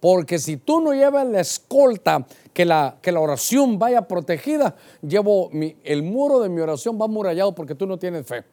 [0.00, 5.50] Porque si tú no llevas la escolta, que la, que la oración vaya protegida, llevo
[5.52, 8.44] el muro de mi oración va murallado porque tú no tienes fe.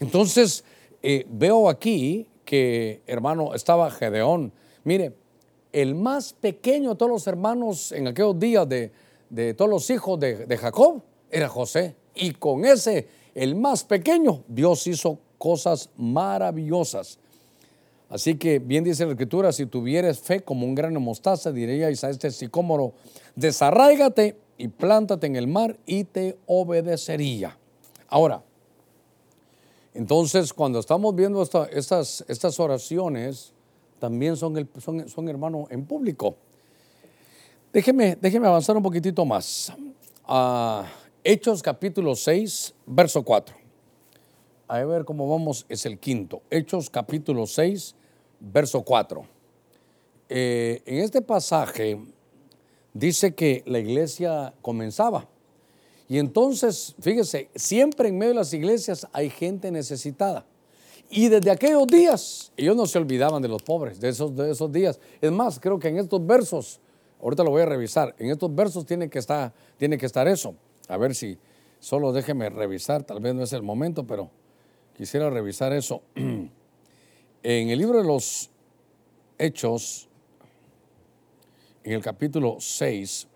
[0.00, 0.64] Entonces,
[1.02, 4.52] eh, veo aquí que, hermano, estaba Gedeón.
[4.84, 5.14] Mire,
[5.72, 10.46] el más pequeño de todos los hermanos en aquellos días de, todos los hijos de,
[10.46, 11.96] de, Jacob era José.
[12.14, 17.18] Y con ese, el más pequeño, Dios hizo cosas maravillosas.
[18.12, 22.10] Así que bien dice la escritura, si tuvieres fe como un grano mostaza, diríais a
[22.10, 22.92] este sicómoro,
[23.36, 27.56] desarráigate y plántate en el mar y te obedecería.
[28.08, 28.42] Ahora,
[29.94, 33.54] entonces cuando estamos viendo estas, estas oraciones,
[33.98, 36.36] también son, el, son, son hermanos en público.
[37.72, 39.72] Déjeme, déjeme avanzar un poquitito más.
[40.26, 40.84] Ah,
[41.24, 43.56] Hechos capítulo 6, verso 4.
[44.68, 46.42] A ver cómo vamos, es el quinto.
[46.50, 47.94] Hechos capítulo 6,
[48.42, 49.24] verso 4.
[50.28, 51.98] Eh, en este pasaje
[52.92, 55.28] dice que la iglesia comenzaba.
[56.08, 60.44] Y entonces, fíjese, siempre en medio de las iglesias hay gente necesitada.
[61.08, 64.72] Y desde aquellos días, ellos no se olvidaban de los pobres, de esos, de esos
[64.72, 64.98] días.
[65.20, 66.80] Es más, creo que en estos versos,
[67.20, 70.54] ahorita lo voy a revisar, en estos versos tiene que estar, tiene que estar eso.
[70.88, 71.38] A ver si
[71.78, 74.30] solo déjeme revisar, tal vez no es el momento, pero
[74.96, 76.02] quisiera revisar eso.
[77.42, 78.50] en el libro de los
[79.38, 80.08] Hechos,
[81.84, 83.26] en el capítulo 6,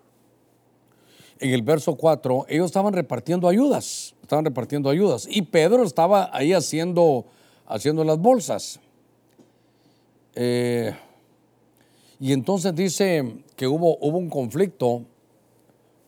[1.39, 5.27] en el verso 4, ellos estaban repartiendo ayudas, estaban repartiendo ayudas.
[5.29, 7.25] Y Pedro estaba ahí haciendo
[7.67, 8.79] haciendo las bolsas.
[10.35, 10.95] Eh,
[12.19, 15.03] y entonces dice que hubo, hubo un conflicto,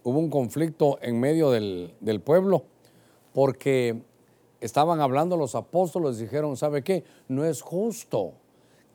[0.03, 2.63] hubo un conflicto en medio del, del pueblo,
[3.33, 4.01] porque
[4.61, 7.03] estaban hablando los apóstoles, dijeron, ¿sabe qué?
[7.27, 8.33] No es justo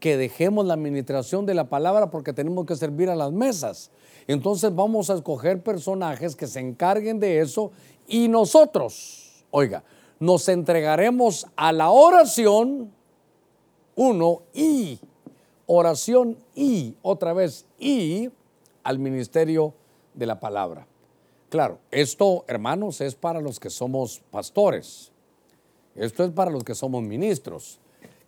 [0.01, 3.91] que dejemos la administración de la palabra porque tenemos que servir a las mesas.
[4.27, 7.73] Entonces vamos a escoger personajes que se encarguen de eso
[8.07, 9.83] y nosotros, oiga,
[10.21, 12.93] nos entregaremos a la oración,
[13.97, 14.99] uno, y
[15.67, 18.31] oración y, otra vez, y
[18.83, 19.73] al ministerio
[20.13, 20.87] de la palabra.
[21.49, 25.14] Claro, esto, hermanos, es para los que somos pastores.
[25.95, 27.79] Esto es para los que somos ministros.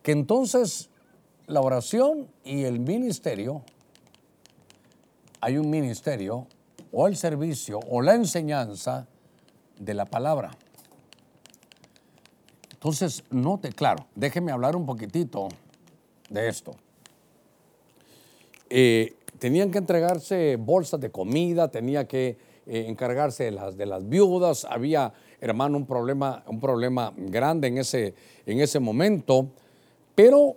[0.02, 0.88] Que entonces
[1.46, 3.62] la oración y el ministerio,
[5.40, 6.46] hay un ministerio
[6.92, 9.06] o el servicio o la enseñanza
[9.78, 10.50] de la palabra.
[12.72, 15.48] Entonces, note, claro, déjeme hablar un poquitito
[16.30, 16.72] de esto.
[18.70, 24.08] Eh, tenían que entregarse bolsas de comida, tenía que eh, encargarse de las, de las
[24.08, 28.14] viudas, había, hermano, un problema, un problema grande en ese,
[28.46, 29.48] en ese momento,
[30.14, 30.56] pero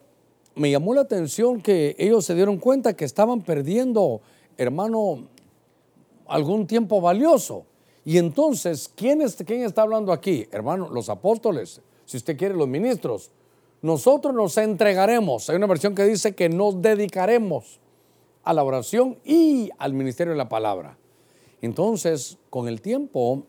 [0.55, 4.21] me llamó la atención que ellos se dieron cuenta que estaban perdiendo,
[4.57, 5.27] hermano,
[6.27, 7.65] algún tiempo valioso.
[8.05, 10.47] Y entonces, ¿quién, es, ¿quién está hablando aquí?
[10.51, 13.29] Hermano, los apóstoles si usted quiere, los ministros.
[13.83, 15.47] Nosotros nos entregaremos.
[15.47, 17.79] Hay una versión que dice que nos dedicaremos
[18.41, 20.97] a la oración y al ministerio de la palabra.
[21.61, 23.45] Entonces, con el tiempo,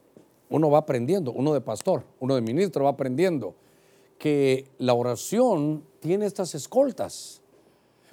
[0.51, 3.55] uno va aprendiendo, uno de pastor, uno de ministro va aprendiendo
[4.19, 7.41] que la oración tiene estas escoltas.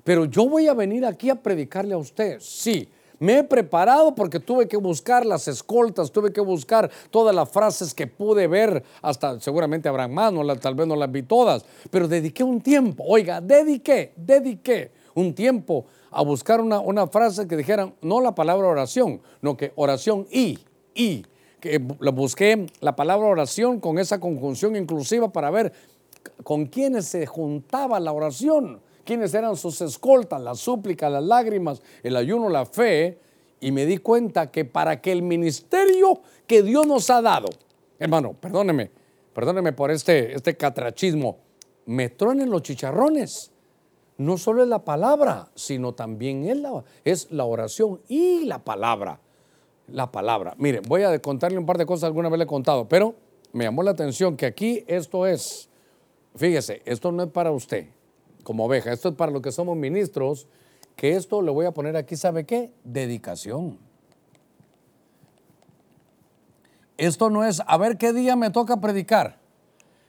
[0.03, 2.87] Pero yo voy a venir aquí a predicarle a usted, sí,
[3.19, 7.93] Me he preparado porque tuve que buscar las escoltas, tuve que buscar todas las frases
[7.93, 12.07] que pude ver, hasta seguramente habrán más, no tal vez no las vi todas, pero
[12.07, 17.91] dediqué un tiempo, oiga, dediqué, dediqué un tiempo a buscar una, una frase que dijera
[18.01, 20.59] no la palabra oración, no que oración y,
[20.93, 21.25] y,
[21.59, 25.73] que busqué la palabra oración con esa conjunción inclusiva para ver
[26.43, 32.15] con quiénes se juntaba la oración quiénes eran sus escoltas, la súplica, las lágrimas, el
[32.15, 33.17] ayuno, la fe,
[33.59, 37.47] y me di cuenta que para que el ministerio que Dios nos ha dado,
[37.97, 38.91] hermano, perdóneme,
[39.33, 41.39] perdóneme por este, este catrachismo,
[41.87, 43.51] me truenen los chicharrones.
[44.17, 49.19] No solo es la palabra, sino también es la, es la oración y la palabra.
[49.87, 50.53] La palabra.
[50.57, 53.15] Mire, voy a contarle un par de cosas, alguna vez le he contado, pero
[53.53, 55.69] me llamó la atención que aquí esto es,
[56.35, 57.87] fíjese, esto no es para usted,
[58.43, 58.91] como oveja.
[58.91, 60.47] Esto es para los que somos ministros,
[60.95, 62.71] que esto le voy a poner aquí, ¿sabe qué?
[62.83, 63.79] Dedicación.
[66.97, 69.37] Esto no es, a ver qué día me toca predicar.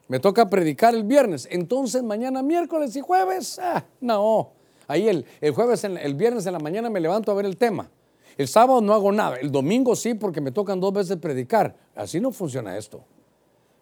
[0.08, 1.46] Me toca predicar el viernes.
[1.50, 4.52] Entonces mañana miércoles y jueves, ah, no.
[4.88, 7.90] Ahí el, el jueves, el viernes en la mañana me levanto a ver el tema.
[8.38, 9.36] El sábado no hago nada.
[9.36, 11.74] El domingo sí porque me tocan dos veces predicar.
[11.96, 13.02] Así no funciona esto.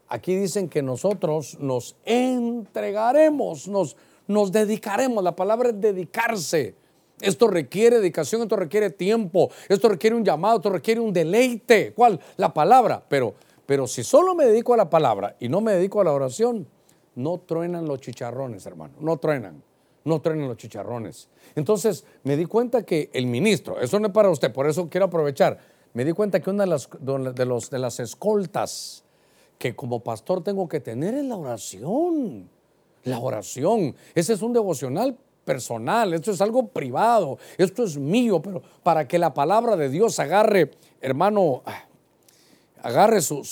[0.09, 3.97] Aquí dicen que nosotros nos entregaremos, nos,
[4.27, 5.23] nos dedicaremos.
[5.23, 6.75] La palabra es dedicarse.
[7.21, 11.93] Esto requiere dedicación, esto requiere tiempo, esto requiere un llamado, esto requiere un deleite.
[11.95, 12.19] ¿Cuál?
[12.37, 13.05] La palabra.
[13.09, 13.35] Pero,
[13.67, 16.67] pero si solo me dedico a la palabra y no me dedico a la oración,
[17.15, 18.95] no truenan los chicharrones, hermano.
[19.01, 19.63] No truenan.
[20.07, 21.29] No truenan los chicharrones.
[21.55, 25.07] Entonces me di cuenta que el ministro, eso no es para usted, por eso quiero
[25.07, 25.59] aprovechar.
[25.93, 26.89] Me di cuenta que una de las,
[27.71, 29.05] de, las escoltas
[29.59, 32.49] que como pastor tengo que tener es la oración
[33.07, 33.95] la oración.
[34.15, 39.19] Ese es un devocional personal, esto es algo privado, esto es mío, pero para que
[39.19, 41.63] la palabra de Dios agarre, hermano,
[42.87, 43.43] agarre su,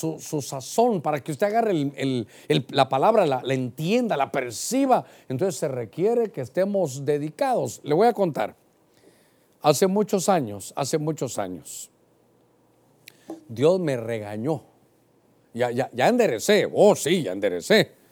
[0.43, 2.25] sazón, para que usted agarre
[2.69, 7.81] la palabra, la, la entienda, la perciba, entonces se requiere que estemos dedicados.
[7.85, 8.55] Le voy a contar,
[9.63, 11.91] hace muchos años, hace muchos años,
[13.49, 14.63] Dios me regañó.
[15.53, 18.05] Ya, ya, ya enderecé, oh sí, ya enderecé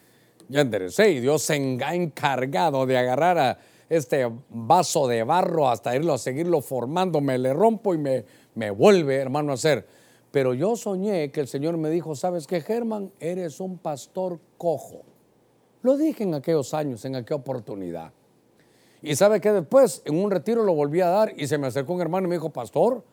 [0.53, 1.55] ya enderecé y Dios se
[1.85, 3.59] ha encargado de agarrar a
[3.89, 7.21] este vaso de barro hasta irlo a seguirlo formando.
[7.21, 9.87] Me le rompo y me, me vuelve, hermano, a hacer.
[10.33, 13.13] Pero yo soñé que el Señor me dijo, ¿sabes qué, Germán?
[13.21, 15.03] Eres un pastor cojo.
[15.83, 18.13] Lo dije en aquellos años, en aquella oportunidad.
[19.03, 21.93] Y sabe que después, en un retiro lo volví a dar y se me acercó
[21.93, 23.05] un hermano y me dijo, pastor,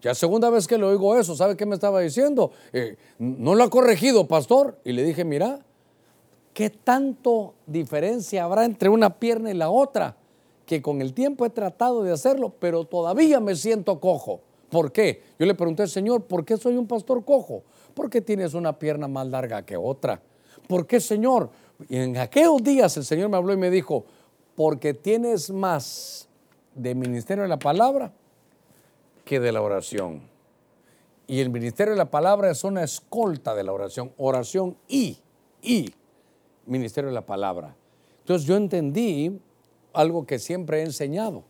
[0.00, 2.52] ya segunda vez que le oigo eso, ¿sabe qué me estaba diciendo?
[2.72, 4.78] Eh, no lo ha corregido, pastor.
[4.84, 5.60] Y le dije, mira,
[6.58, 10.16] ¿Qué tanto diferencia habrá entre una pierna y la otra?
[10.66, 14.40] Que con el tiempo he tratado de hacerlo, pero todavía me siento cojo.
[14.70, 15.22] ¿Por qué?
[15.38, 17.62] Yo le pregunté al Señor, ¿por qué soy un pastor cojo?
[17.94, 20.20] Porque tienes una pierna más larga que otra.
[20.66, 21.50] ¿Por qué, Señor?
[21.88, 24.04] Y en aquellos días el Señor me habló y me dijo,
[24.54, 26.28] porque tienes más
[26.74, 28.12] de ministerio de la palabra
[29.24, 30.22] que de la oración.
[31.26, 35.18] Y el ministerio de la palabra es una escolta de la oración, oración y,
[35.62, 35.92] y
[36.66, 37.74] ministerio de la palabra.
[38.20, 39.40] Entonces yo entendí
[39.92, 41.44] algo que siempre he enseñado,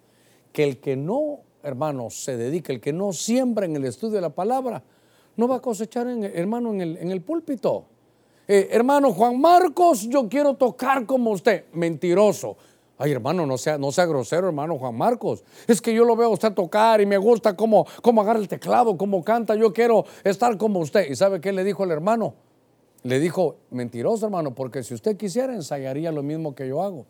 [0.53, 4.21] que el que no, hermano, se dedica, el que no siembra en el estudio de
[4.21, 4.83] la palabra,
[5.37, 7.85] no va a cosechar, en, hermano, en el, púlpito.
[8.49, 11.67] Eh, hermano Juan Marcos, yo quiero tocar como usted.
[11.73, 12.57] Mentiroso.
[13.01, 15.45] Ay, hermano, no sea, no sea grosero, hermano Juan Marcos.
[15.69, 18.49] Es que yo lo veo a usted tocar y me gusta cómo, cómo agarra el
[18.49, 19.55] teclado, cómo canta.
[19.55, 21.09] Yo quiero estar como usted.
[21.09, 22.35] ¿Y sabe qué le dijo el hermano?
[23.05, 27.07] Le dijo, mentiroso hermano, porque si usted quisiera ensayaría lo mismo que yo hago.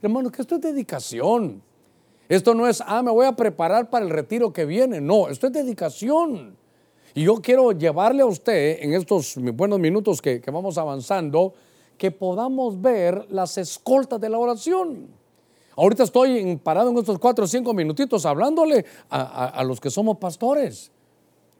[0.00, 1.62] hermano, que esto es dedicación.
[2.28, 5.00] Esto no es, ah, me voy a preparar para el retiro que viene.
[5.00, 6.56] No, esto es dedicación.
[7.14, 11.54] Y yo quiero llevarle a usted en estos buenos minutos que, vamos avanzando,
[11.96, 15.08] que podamos ver las escoltas de la oración.
[15.74, 20.90] Ahorita estoy parado en estos cuatro o cinco minutitos hablándole a los que somos pastores.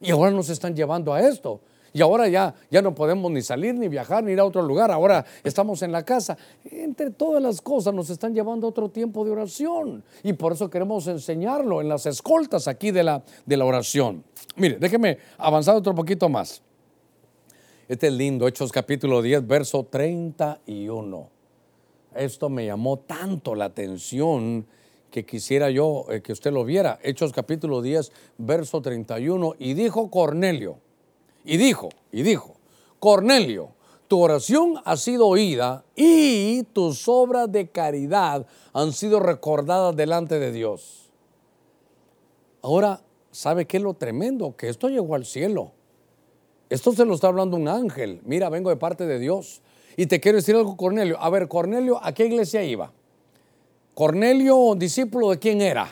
[0.01, 1.59] Y ahora nos están llevando a esto.
[1.93, 4.91] Y ahora ya, ya no podemos ni salir, ni viajar, ni ir a otro lugar.
[4.91, 6.37] Ahora estamos en la casa.
[6.65, 10.03] Entre todas las cosas nos están llevando otro tiempo de oración.
[10.23, 14.23] Y por eso queremos enseñarlo en las escoltas aquí de la, de la oración.
[14.55, 16.61] Mire, déjeme avanzar otro poquito más.
[17.87, 21.29] Este es lindo, Hechos capítulo 10, verso 31.
[22.15, 24.67] Esto me llamó tanto la atención
[25.09, 26.99] que quisiera yo eh, que usted lo viera.
[27.01, 29.55] Hechos capítulo 10, verso 31.
[29.57, 30.77] Y dijo Cornelio,
[31.43, 32.55] y dijo, y dijo,
[32.99, 33.69] Cornelio,
[34.07, 40.51] tu oración ha sido oída y tus obras de caridad han sido recordadas delante de
[40.51, 41.09] Dios.
[42.61, 44.55] Ahora, ¿sabe qué es lo tremendo?
[44.57, 45.71] Que esto llegó al cielo.
[46.69, 48.21] Esto se lo está hablando un ángel.
[48.25, 49.61] Mira, vengo de parte de Dios.
[49.95, 51.17] Y te quiero decir algo, Cornelio.
[51.19, 52.91] A ver, Cornelio, ¿a qué iglesia iba?
[53.93, 55.87] Cornelio, discípulo de quién era?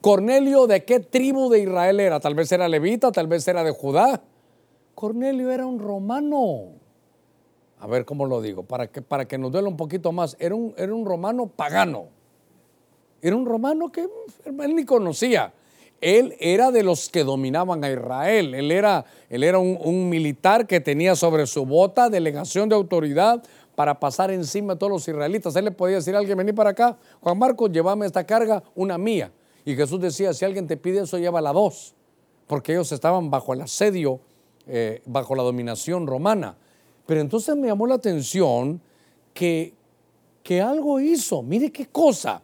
[0.00, 2.20] Cornelio, ¿de qué tribu de Israel era?
[2.20, 4.22] Tal vez era levita, tal vez era de Judá.
[4.94, 6.72] Cornelio era un romano.
[7.80, 10.36] A ver cómo lo digo, para que, para que nos duela un poquito más.
[10.38, 12.06] Era un, era un romano pagano.
[13.20, 14.08] Era un romano que
[14.44, 15.52] él ni conocía.
[16.00, 18.54] Él era de los que dominaban a Israel.
[18.54, 23.42] Él era, él era un, un militar que tenía sobre su bota delegación de autoridad
[23.74, 25.56] para pasar encima de todos los israelitas.
[25.56, 28.98] Él le podía decir a alguien, vení para acá, Juan Marcos, llévame esta carga, una
[28.98, 29.32] mía.
[29.64, 31.94] Y Jesús decía, si alguien te pide eso, llévala dos,
[32.46, 34.20] porque ellos estaban bajo el asedio,
[34.66, 36.56] eh, bajo la dominación romana.
[37.06, 38.80] Pero entonces me llamó la atención
[39.32, 39.74] que,
[40.42, 42.42] que algo hizo, mire qué cosa,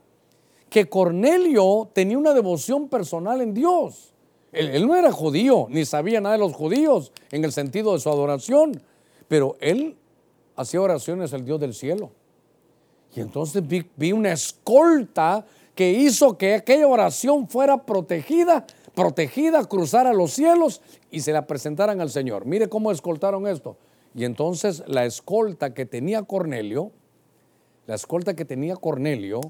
[0.69, 4.11] que Cornelio tenía una devoción personal en Dios.
[4.53, 8.09] Él, no era judío, ni sabía nada de los judíos en el sentido de su
[8.09, 8.83] adoración,
[9.29, 9.97] pero él
[10.57, 12.11] hacía oraciones al Dios del cielo.
[13.15, 15.45] Y entonces vi, una escolta
[15.75, 22.01] que hizo que aquella oración fuera protegida, protegida, cruzara los cielos y se la presentaran
[22.01, 22.47] al Señor.
[22.47, 23.77] Mire cómo escoltaron esto.
[24.15, 26.91] Y entonces la escolta que tenía Cornelio,
[27.87, 29.41] la escolta que tenía Cornelio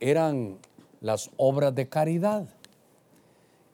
[0.00, 0.58] eran
[1.00, 2.46] las obras de caridad.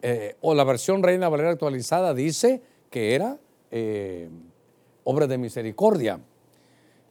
[0.02, 3.38] Eh, o la versión Reina Valera actualizada dice que era
[3.70, 4.28] eh,
[5.04, 6.20] obra de misericordia.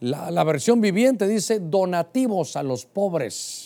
[0.00, 3.65] La, versión viviente dice donativos a los pobres.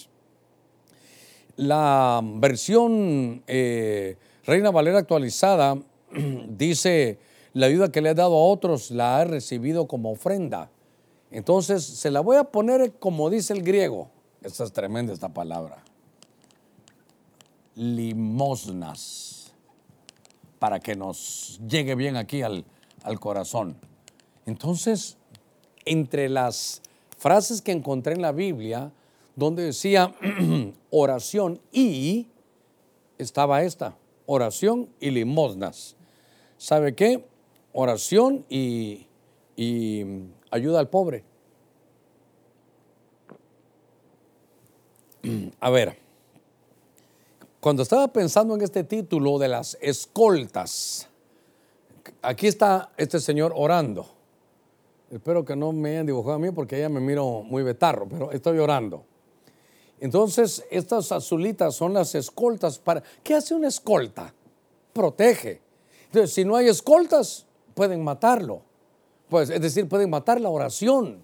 [1.60, 5.76] La versión eh, Reina Valera actualizada
[6.48, 7.18] dice
[7.52, 10.70] la ayuda que le ha dado a otros la ha recibido como ofrenda.
[11.30, 14.08] Entonces se la voy a poner como dice el griego.
[14.40, 15.84] Esta es tremenda esta palabra.
[17.74, 19.52] Limosnas.
[20.58, 22.64] Para que nos llegue bien aquí al,
[23.02, 23.76] al corazón.
[24.46, 25.18] Entonces,
[25.84, 26.80] entre las
[27.18, 28.92] frases que encontré en la Biblia,
[29.36, 30.14] donde decía
[30.90, 32.26] oración y,
[33.18, 35.96] estaba esta, oración y limosnas.
[36.56, 37.24] ¿Sabe qué?
[37.72, 39.06] Oración y,
[39.56, 40.04] y
[40.50, 41.24] ayuda al pobre.
[45.60, 45.98] A ver,
[47.60, 51.08] cuando estaba pensando en este título de las escoltas,
[52.22, 54.06] aquí está este señor orando.
[55.10, 58.30] Espero que no me hayan dibujado a mí porque ella me miro muy betarro, pero
[58.32, 59.04] estoy orando.
[60.00, 63.02] Entonces, estas azulitas son las escoltas para...
[63.22, 64.34] ¿Qué hace una escolta?
[64.92, 65.60] Protege.
[66.06, 68.62] Entonces, si no hay escoltas, pueden matarlo.
[69.28, 71.22] Pues, es decir, pueden matar la oración.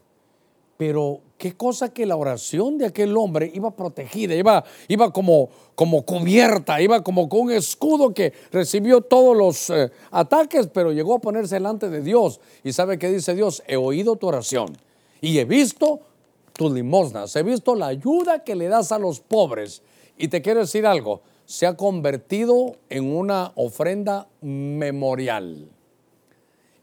[0.77, 6.03] Pero qué cosa que la oración de aquel hombre iba protegida, iba, iba como, como
[6.03, 11.19] cubierta, iba como con un escudo que recibió todos los eh, ataques, pero llegó a
[11.19, 12.41] ponerse delante de Dios.
[12.63, 14.77] Y sabe qué dice Dios, he oído tu oración
[15.23, 16.01] y he visto
[16.57, 19.83] tus limosnas, he visto la ayuda que le das a los pobres.
[20.19, 25.69] Y te quiero decir algo, se ha convertido en una ofrenda memorial.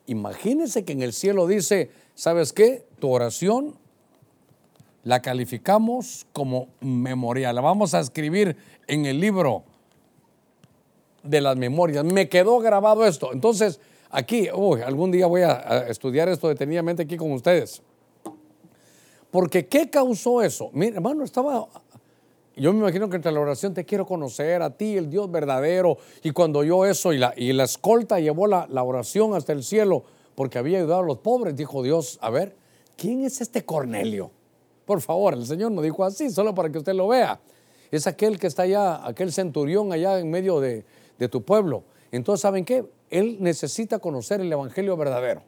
[0.06, 2.86] Imagínense que en el cielo dice, ¿sabes qué?
[3.00, 3.76] Tu oración
[5.04, 7.56] la calificamos como memorial.
[7.56, 8.56] La vamos a escribir
[8.88, 9.64] en el libro
[11.24, 12.04] de las memorias.
[12.04, 13.32] Me quedó grabado esto.
[13.34, 17.82] Entonces, aquí, algún día voy a, estudiar esto detenidamente aquí con ustedes.
[19.34, 20.70] Porque ¿qué causó eso?
[20.74, 21.68] Mira, hermano, estaba...
[22.56, 25.98] Yo me imagino que entre la oración te quiero conocer a ti, el Dios verdadero.
[26.22, 29.64] Y cuando yo eso y la, y la escolta llevó la, la oración hasta el
[29.64, 30.04] cielo
[30.36, 32.56] porque había ayudado a los pobres, dijo Dios, a ver,
[32.96, 34.30] ¿quién es este Cornelio?
[34.86, 37.40] Por favor, el Señor no dijo así, solo para que usted lo vea.
[37.90, 40.86] Es aquel que está allá, aquel centurión allá en medio de,
[41.18, 41.86] de tu pueblo.
[42.12, 42.86] Entonces, ¿saben qué?
[43.10, 45.42] Él necesita conocer el Evangelio verdadero.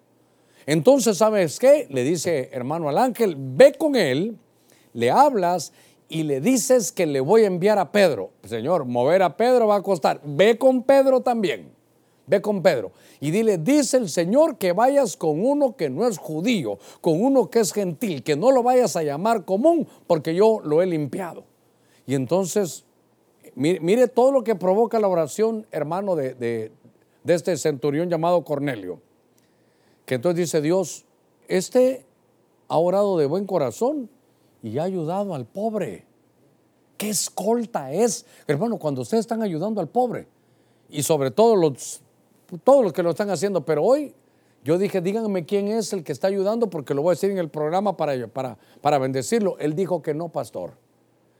[0.66, 1.88] Entonces, ¿sabes qué?
[1.90, 4.38] Le dice hermano al ángel, ve con él,
[4.94, 5.74] le hablas
[6.10, 8.32] y le dices que le voy a enviar a Pedro.
[8.44, 10.22] Señor, mover a Pedro va a costar.
[10.24, 11.72] Ve con Pedro también.
[12.28, 16.18] Ve con Pedro y dile, dice el Señor que vayas con uno que no es
[16.18, 20.60] judío, con uno que es gentil, que no lo vayas a llamar común porque yo
[20.64, 21.44] lo he limpiado.
[22.06, 22.86] Y entonces,
[23.56, 26.72] mire, todo lo que provoca la oración, hermano, de, de,
[27.24, 29.00] de este centurión llamado Cornelio.
[30.06, 31.06] Que entonces dice Dios,
[31.48, 32.06] este
[32.68, 34.10] ha orado de buen corazón
[34.64, 36.06] y ha ayudado al pobre.
[36.98, 38.26] ¿Qué escolta es?
[38.48, 40.28] Hermano, cuando ustedes están ayudando al pobre
[40.90, 42.02] y sobre todo los
[42.64, 44.14] todos los que lo están haciendo, pero hoy
[44.64, 47.38] yo dije, díganme quién es el que está ayudando porque lo voy a decir en
[47.38, 49.58] el programa para, para, para bendecirlo.
[49.60, 50.74] Él dijo que no, pastor.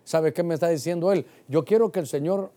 [0.04, 1.26] ¿Sabe qué me está diciendo él?
[1.48, 2.52] Yo quiero que el Señor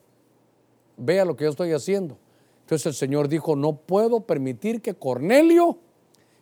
[0.98, 2.18] vea lo que yo estoy haciendo.
[2.60, 5.78] Entonces el Señor dijo, no puedo permitir que Cornelio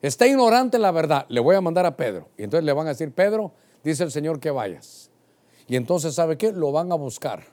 [0.09, 1.27] esté ignorante de la verdad.
[1.29, 2.29] Le voy a mandar a Pedro.
[2.37, 3.53] Y entonces le van a decir, Pedro,
[3.83, 5.11] dice el Señor que vayas.
[5.69, 6.53] Y entonces, ¿sabe qué?
[6.53, 7.45] Lo van a buscar.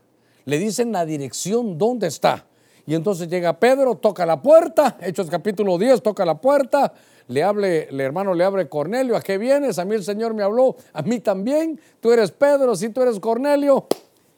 [0.45, 2.45] Le dicen la dirección dónde está.
[2.85, 6.93] Y entonces llega Pedro, toca la puerta, Hechos capítulo 10, toca la puerta,
[7.27, 9.79] le hable, el hermano le abre Cornelio, ¿a qué vienes?
[9.79, 13.19] A mí el Señor me habló, a mí también, tú eres Pedro, si tú eres
[13.19, 13.87] Cornelio.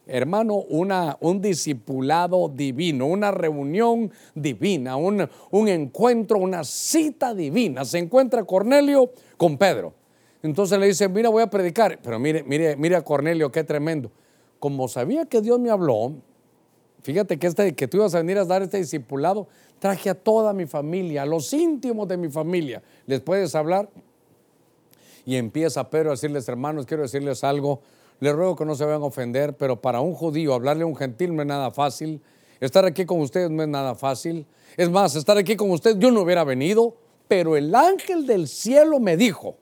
[0.08, 7.84] Hermano, una, un discipulado divino, una reunión divina, un, un encuentro, una cita divina.
[7.86, 9.94] Se encuentra Cornelio con Pedro.
[10.44, 12.00] Entonces le dice, mira, voy a predicar.
[12.04, 14.12] Pero mire, mire, mire a Cornelio, qué tremendo.
[14.60, 16.14] Como sabía que Dios me habló,
[17.02, 19.48] fíjate que, este, que tú ibas a venir a dar este discipulado,
[19.80, 22.84] traje a toda mi familia, a los íntimos de mi familia.
[23.08, 23.90] ¿Les puedes hablar?
[25.26, 27.82] Y empieza Pedro a decirles, hermanos, quiero decirles algo.
[28.20, 30.96] Les ruego que no se vayan a ofender, pero para un judío hablarle a un
[30.96, 32.22] gentil no es nada fácil.
[32.60, 34.46] Estar aquí con ustedes no es nada fácil.
[34.78, 36.96] Es más, estar aquí con ustedes yo no hubiera venido,
[37.28, 39.58] pero el ángel del cielo me dijo,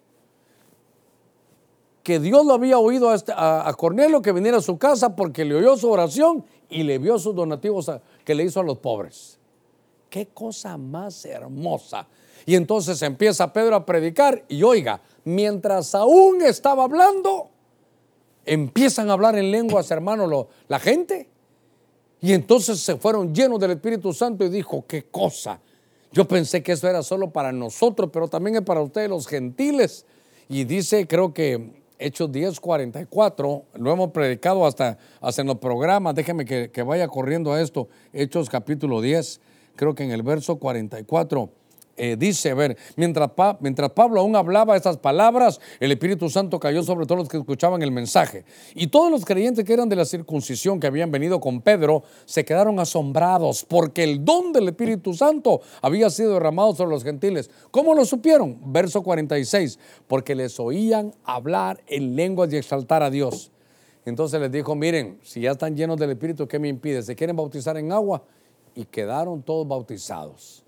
[2.04, 5.56] que Dios lo había oído este, a, Cornelio que viniera a su casa porque le
[5.56, 7.90] oyó su oración y le vio sus donativos
[8.26, 9.40] que le hizo a los pobres.
[10.10, 12.08] Qué cosa más hermosa.
[12.46, 17.50] Y entonces empieza Pedro a predicar y oiga, mientras aún estaba hablando,
[18.46, 21.30] empiezan a hablar en lenguas, hermano, la gente.
[22.22, 25.60] Y entonces se fueron llenos del Espíritu Santo y dijo, qué cosa.
[26.12, 30.06] Yo pensé que eso era solo para nosotros, pero también es para ustedes los gentiles.
[30.48, 34.98] Y dice, creo que Hechos 10, 44, lo hemos predicado hasta,
[35.38, 39.40] en los programas, déjeme que, que vaya corriendo a esto, Hechos capítulo 10,
[39.76, 41.50] creo que en el verso 44
[41.96, 43.30] eh, dice, a ver, mientras,
[43.60, 47.84] mientras Pablo aún hablaba estas palabras, el Espíritu Santo cayó sobre todos los que escuchaban
[47.84, 48.46] el mensaje.
[48.74, 52.46] Y todos los creyentes que eran de la circuncisión que habían venido con Pedro se
[52.46, 57.52] quedaron asombrados porque el don del Espíritu Santo había sido derramado sobre los gentiles.
[57.70, 58.60] ¿Cómo lo supieron?
[58.74, 59.78] Verso 46,
[60.08, 63.52] porque les oían hablar en lenguas y exaltar a Dios.
[64.06, 67.04] Entonces les dijo, miren, si ya están llenos del Espíritu, ¿qué me impide?
[67.04, 68.24] ¿Se quieren bautizar en agua?
[68.74, 70.64] Y quedaron todos bautizados.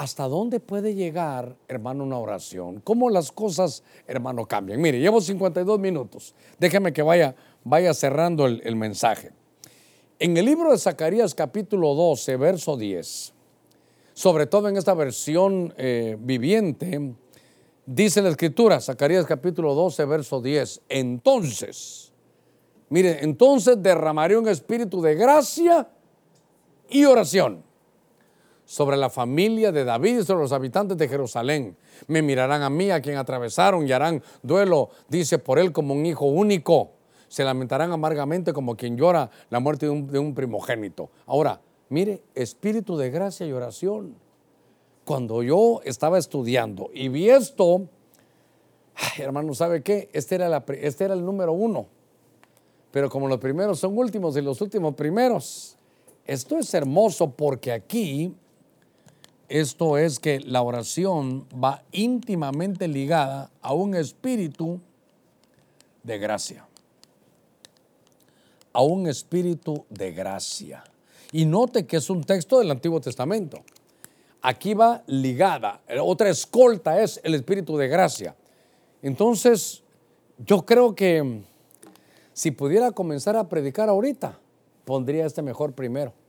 [0.00, 2.80] ¿Hasta dónde puede llegar, hermano, una oración?
[2.80, 4.80] ¿Cómo las cosas, hermano, cambian?
[4.80, 6.34] Mire, llevo 52 minutos.
[6.58, 9.30] Déjeme que vaya, vaya cerrando el, mensaje.
[10.18, 13.34] En el libro de Zacarías capítulo 12, verso 10,
[14.14, 17.12] sobre todo en esta versión eh, viviente,
[17.84, 22.10] dice la escritura, Zacarías capítulo 12, verso 10, entonces,
[22.88, 25.90] mire, entonces derramaré un espíritu de gracia
[26.88, 27.68] y oración
[28.70, 31.76] sobre la familia de David y sobre los habitantes de Jerusalén.
[32.06, 36.06] Me mirarán a mí, a quien atravesaron, y harán duelo, dice, por él como un
[36.06, 36.92] hijo único.
[37.26, 41.10] Se lamentarán amargamente como quien llora la muerte de un, primogénito.
[41.26, 44.14] Ahora, mire, espíritu de gracia y oración.
[45.04, 47.88] Cuando yo estaba estudiando y vi esto,
[49.18, 50.10] hermano, ¿sabe qué?
[50.12, 51.88] Este era, este era el número uno.
[52.92, 55.76] Pero como los primeros son últimos y los últimos primeros,
[56.24, 58.32] esto es hermoso porque aquí
[59.50, 64.80] esto es que la oración va íntimamente ligada a un espíritu
[66.04, 66.68] de gracia.
[68.72, 70.84] A un espíritu de gracia.
[71.32, 73.64] Y note que es un texto del Antiguo Testamento.
[74.40, 75.80] Aquí va ligada.
[76.00, 78.36] Otra escolta es el espíritu de gracia.
[79.02, 79.82] Entonces,
[80.38, 81.42] yo creo que
[82.32, 84.38] si pudiera comenzar a predicar ahorita,
[84.84, 86.19] pondría este mejor primero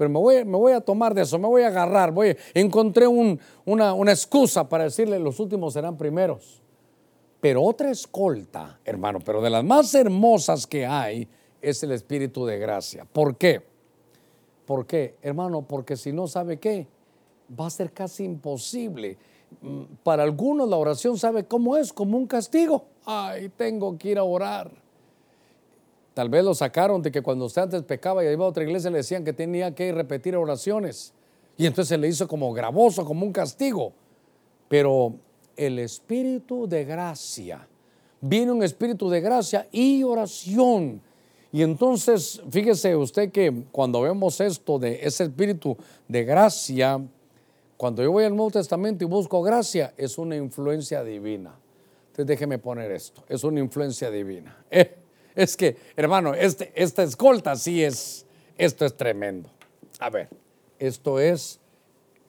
[0.00, 3.06] pero me voy, me voy a tomar de eso, me voy a agarrar, voy, encontré
[3.06, 6.62] una, una excusa para decirle los últimos serán primeros.
[7.38, 11.28] Pero otra escolta, hermano, pero de las más hermosas que hay,
[11.60, 13.04] es el espíritu de gracia.
[13.04, 13.60] ¿Por qué?
[14.64, 15.16] ¿Por qué?
[15.20, 16.86] Hermano, porque si no sabe qué,
[17.60, 19.18] va a ser casi imposible.
[19.60, 22.86] Mm, para algunos la oración sabe cómo es, como un castigo.
[23.04, 24.70] Ay, tengo que ir a orar.
[26.14, 28.90] Tal vez lo sacaron de que cuando usted antes pecaba y iba a otra iglesia
[28.90, 31.12] le decían que tenía que repetir oraciones.
[31.56, 33.92] Y entonces se le hizo como gravoso, como un castigo.
[34.68, 35.14] Pero
[35.56, 37.66] el espíritu de gracia,
[38.20, 41.00] viene un espíritu de gracia y oración.
[41.52, 47.00] Y entonces, fíjese usted que cuando vemos esto de ese espíritu de gracia,
[47.76, 51.54] cuando yo voy al Nuevo Testamento y busco gracia, es una influencia divina.
[52.06, 54.56] Entonces déjeme poner esto, es una influencia divina.
[54.70, 54.99] Eh,
[55.34, 58.26] es que, hermano, este, esta escolta sí es,
[58.56, 59.50] esto es tremendo.
[59.98, 60.28] A ver,
[60.78, 61.60] esto es,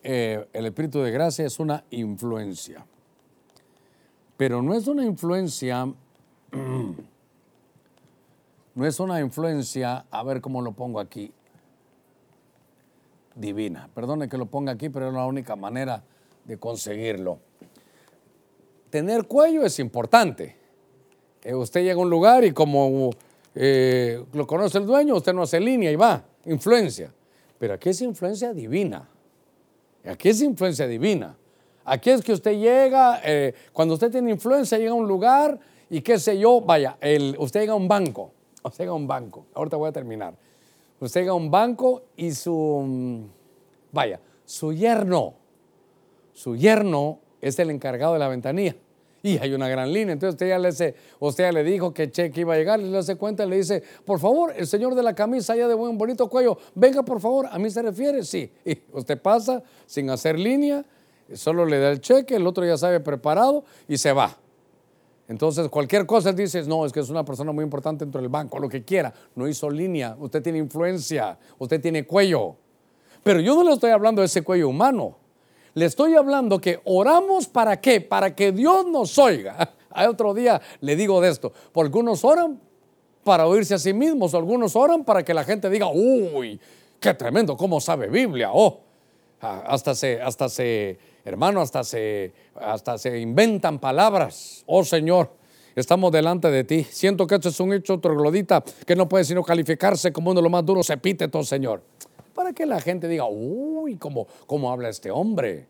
[0.03, 2.85] eh, el Espíritu de Gracia es una influencia.
[4.37, 5.85] Pero no es una influencia,
[8.75, 11.33] no es una influencia, a ver cómo lo pongo aquí.
[13.33, 13.89] divina.
[13.93, 16.03] Perdone que lo ponga aquí, pero es la única manera
[16.43, 17.39] de conseguirlo.
[18.89, 20.60] Tener cuello es importante.
[21.43, 23.11] Eh, usted llega a un lugar y como
[23.55, 27.11] eh, lo conoce el dueño, usted no hace línea y va, influencia.
[27.57, 29.07] Pero aquí es influencia divina.
[30.05, 31.35] Aquí es influencia divina.
[31.83, 36.01] Aquí es que usted llega, eh, cuando usted tiene influencia, llega a un lugar y
[36.01, 38.31] qué sé yo, vaya, el, usted llega a un banco,
[38.63, 40.33] usted llega a un banco, ahorita voy a terminar.
[40.99, 43.27] Usted llega a un banco y su,
[43.91, 45.33] vaya, su yerno,
[46.33, 48.75] su yerno es el encargado de la ventanilla.
[49.23, 50.13] Y hay una gran línea.
[50.13, 52.97] Entonces usted ya le, dice, usted ya le dijo que cheque iba a llegar, le
[52.97, 56.27] hace cuenta, le dice, por favor, el señor de la camisa allá de buen bonito
[56.27, 58.23] cuello, venga por favor, ¿a mí se refiere?
[58.23, 58.51] Sí.
[58.65, 60.83] Y usted pasa sin hacer línea,
[61.33, 64.37] solo le da el cheque, el otro ya sabe preparado y se va.
[65.27, 68.59] Entonces, cualquier cosa dice, no, es que es una persona muy importante dentro del banco,
[68.59, 69.13] lo que quiera.
[69.35, 72.57] No hizo línea, usted tiene influencia, usted tiene cuello.
[73.23, 75.20] Pero yo no le estoy hablando de ese cuello humano.
[75.73, 78.01] Le estoy hablando que oramos para qué?
[78.01, 79.73] Para que Dios nos oiga.
[79.91, 81.53] Hay otro día le digo de esto.
[81.71, 82.59] Por algunos oran
[83.23, 86.59] para oírse a sí mismos, algunos oran para que la gente diga, uy,
[86.99, 88.49] qué tremendo, cómo sabe Biblia.
[88.51, 88.81] Oh,
[89.39, 94.63] hasta se, hasta se, hermano, hasta se, hasta se inventan palabras.
[94.65, 95.31] Oh Señor,
[95.75, 96.83] estamos delante de ti.
[96.83, 100.43] Siento que esto es un hecho troglodita que no puede sino calificarse como uno de
[100.43, 101.81] los más duros epítetos, Señor
[102.31, 105.67] para que la gente diga, uy, ¿cómo, cómo habla este hombre?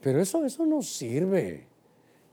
[0.00, 1.66] Pero eso, eso no sirve.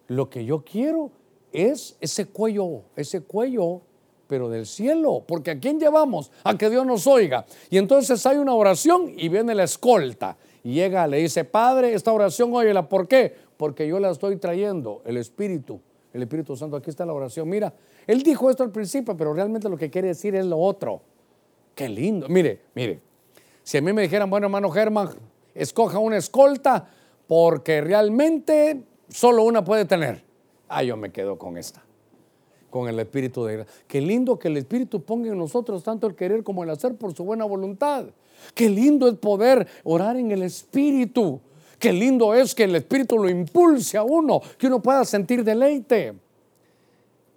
[0.08, 1.12] Lo que yo quiero
[1.52, 3.82] es ese cuello, ese cuello,
[4.28, 5.24] pero del cielo.
[5.28, 6.32] Porque ¿a quién llevamos?
[6.44, 7.46] A que Dios nos oiga.
[7.70, 10.38] Y entonces hay una oración y viene la escolta.
[10.64, 12.88] Y llega, le dice, Padre, esta oración, óyela.
[12.88, 13.34] ¿Por qué?
[13.58, 15.80] Porque yo la estoy trayendo, el Espíritu,
[16.14, 16.76] el Espíritu Santo.
[16.76, 17.50] Aquí está la oración.
[17.50, 17.74] Mira,
[18.06, 21.02] él dijo esto al principio, pero realmente lo que quiere decir es lo otro.
[21.74, 22.28] Qué lindo.
[22.28, 23.02] Mire, mire,
[23.68, 25.10] si a mí me dijeran, bueno, hermano Germán,
[25.54, 26.88] escoja una escolta
[27.28, 30.24] porque realmente solo una puede tener.
[30.70, 31.84] Ah, yo me quedo con esta,
[32.70, 33.66] con el Espíritu de.
[33.86, 37.14] Qué lindo que el Espíritu ponga en nosotros tanto el querer como el hacer por
[37.14, 38.06] su buena voluntad.
[38.54, 41.42] Qué lindo es poder orar en el Espíritu.
[41.78, 46.14] Qué lindo es que el Espíritu lo impulse a uno, que uno pueda sentir deleite.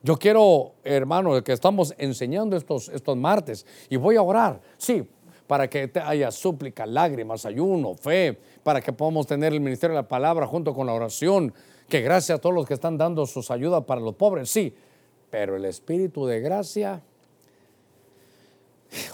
[0.04, 4.60] Yo quiero, hermano, que estamos enseñando estos, estos martes y voy a orar.
[4.78, 5.06] Sí,
[5.50, 10.06] para que haya súplica, lágrimas, ayuno, fe, para que podamos tener el ministerio de la
[10.06, 11.52] palabra junto con la oración,
[11.88, 14.72] que gracias a todos los que están dando sus ayudas para los pobres, sí,
[15.28, 17.02] pero el espíritu de gracia,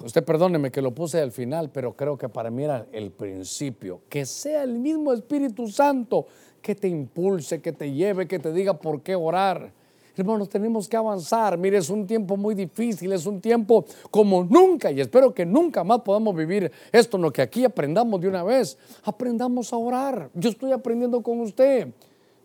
[0.05, 4.03] usted perdóneme que lo puse al final, pero creo que para mí era el principio,
[4.11, 6.27] que sea el mismo Espíritu Santo
[6.61, 9.73] que te impulse, que te lleve, que te diga por qué orar
[10.17, 11.59] Hermanos, tenemos que avanzar.
[11.59, 15.85] Mire, es un tiempo muy difícil, es un tiempo como nunca y espero que nunca
[15.85, 18.79] más podamos vivir esto, lo que aquí aprendamos de una vez.
[19.05, 20.31] Aprendamos a orar.
[20.35, 21.89] Yo estoy aprendiendo con usted.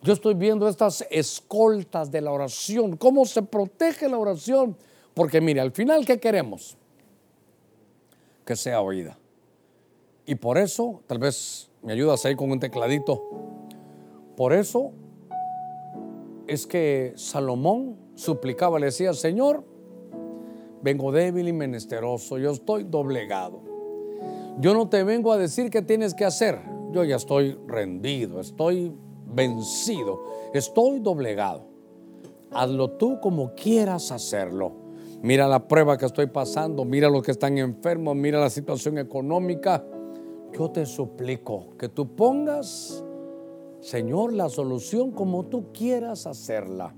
[0.04, 4.76] Yo estoy viendo estas escoltas de la oración, cómo se protege la oración.
[5.14, 6.76] Porque mire, al final, ¿qué queremos?
[8.44, 9.18] Que sea oída.
[10.26, 13.22] Y por eso, tal vez me ayudas ahí con un tecladito.
[14.36, 14.92] Por eso
[16.52, 19.64] es que Salomón suplicaba, le decía, Señor,
[20.82, 23.62] vengo débil y menesteroso, yo estoy doblegado.
[24.60, 26.60] Yo no te vengo a decir qué tienes que hacer,
[26.92, 28.94] yo ya estoy rendido, estoy
[29.34, 31.68] vencido, estoy doblegado.
[32.52, 34.74] Hazlo tú como quieras hacerlo.
[35.22, 39.86] Mira la prueba que estoy pasando, mira los que están enfermos, mira la situación económica.
[40.52, 43.06] Yo te suplico que tú pongas
[43.82, 46.94] Señor, la solución como tú quieras hacerla.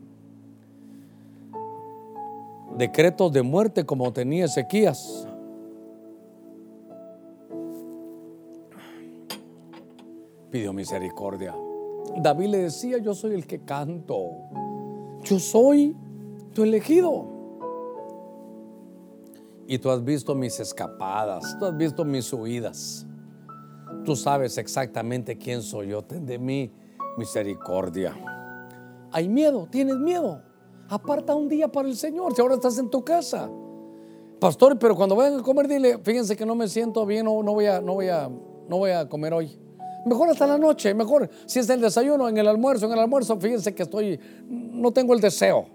[2.78, 5.28] Decretos de muerte como tenía Ezequías.
[10.52, 11.56] Pidió misericordia.
[12.18, 14.32] David le decía, yo soy el que canto.
[15.24, 15.96] Yo soy
[16.54, 17.26] tu elegido.
[19.68, 23.08] Y tú has visto mis escapadas, tú has visto mis huidas.
[24.04, 26.02] Tú sabes exactamente quién soy yo.
[26.02, 26.72] Ten de mí
[27.18, 28.16] misericordia.
[29.12, 30.42] Hay miedo, tienes miedo.
[30.90, 33.50] Aparta un día para el Señor si ahora estás en tu casa.
[34.40, 37.54] Pastor, pero cuando vayan a comer, dile, fíjense que no me siento bien o no
[37.54, 38.30] voy a, no voy a,
[38.68, 39.58] no voy a comer hoy.
[40.06, 43.40] Mejor hasta la noche, mejor si es el desayuno, en el almuerzo, en el almuerzo,
[43.40, 45.66] fíjense que estoy, no tengo el deseo.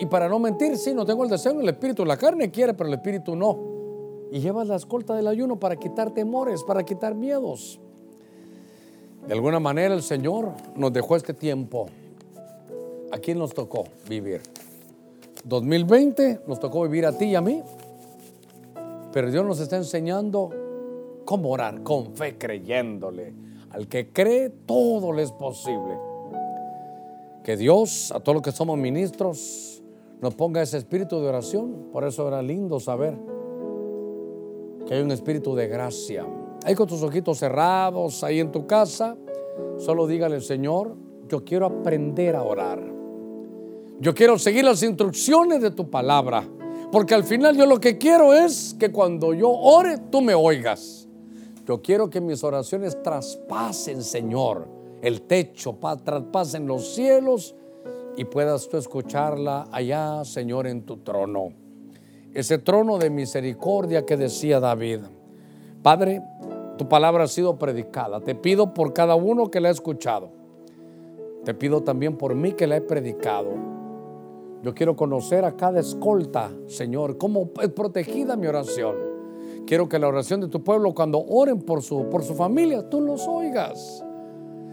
[0.00, 2.04] Y para no mentir, sí, no tengo el deseo el espíritu.
[2.04, 3.73] La carne quiere, pero el espíritu no
[4.34, 7.78] y llevas la escolta del ayuno para quitar temores, para quitar miedos.
[9.28, 11.86] De alguna manera el Señor nos dejó este tiempo.
[13.12, 14.40] ¿A quién nos tocó vivir?
[15.44, 17.62] 2020 nos tocó vivir a ti y a mí.
[19.12, 20.50] Pero Dios nos está enseñando
[21.24, 21.84] ¿Cómo orar?
[21.84, 23.32] Con fe creyéndole.
[23.70, 25.96] Al que cree, todo le es posible.
[27.44, 29.80] Que Dios, a todos los que somos ministros,
[30.20, 31.90] nos ponga ese espíritu de oración.
[31.92, 33.16] Por eso era lindo saber
[34.86, 36.26] que hay un espíritu de gracia.
[36.64, 39.16] Ahí con tus ojitos cerrados, ahí en tu casa,
[39.78, 40.96] solo dígale, Señor,
[41.28, 42.80] yo quiero aprender a orar.
[44.00, 46.44] Yo quiero seguir las instrucciones de tu palabra.
[46.90, 51.08] Porque al final yo lo que quiero es que cuando yo ore, tú me oigas.
[51.66, 54.68] Yo quiero que mis oraciones traspasen, Señor,
[55.02, 57.54] el techo, traspasen los cielos
[58.16, 61.63] y puedas tú escucharla allá, Señor, en tu trono.
[62.34, 65.00] Ese trono de misericordia que decía David.
[65.82, 66.20] Padre,
[66.76, 68.20] tu palabra ha sido predicada.
[68.20, 70.30] Te pido por cada uno que la ha escuchado.
[71.44, 73.50] Te pido también por mí que la he predicado.
[74.62, 78.96] Yo quiero conocer a cada escolta, Señor, cómo es protegida mi oración.
[79.66, 83.00] Quiero que la oración de tu pueblo, cuando oren por su, por su familia, tú
[83.00, 84.03] los oigas.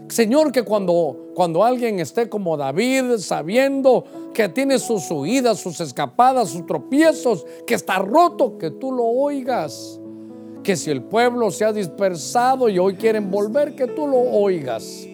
[0.08, 6.50] Señor, que cuando, cuando alguien esté como David, sabiendo que tiene sus huidas, sus escapadas,
[6.50, 9.98] sus tropiezos, que está roto, que tú lo oigas.
[10.62, 15.06] Que si el pueblo se ha dispersado y hoy quieren volver, que tú lo oigas.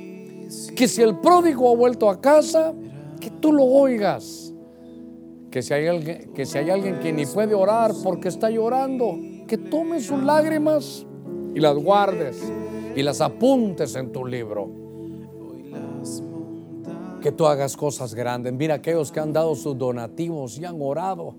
[0.75, 2.75] Que si el pródigo ha vuelto a casa,
[3.21, 4.49] que tú lo oigas
[5.51, 9.19] que si, hay alguien, que si hay alguien que ni puede orar porque está llorando,
[9.47, 11.07] que tome sus lágrimas
[11.55, 12.43] y las guardes
[12.95, 14.71] y las apuntes en tu libro.
[17.21, 18.53] Que tú hagas cosas grandes.
[18.53, 21.35] Mira aquellos que han dado sus donativos y han orado.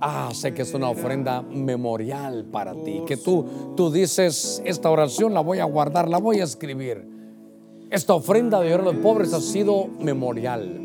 [0.00, 3.02] Ah, sé que es una ofrenda memorial para ti.
[3.06, 7.08] Que tú, tú dices, esta oración la voy a guardar, la voy a escribir.
[7.90, 10.84] Esta ofrenda de oro a los pobres ha sido memorial.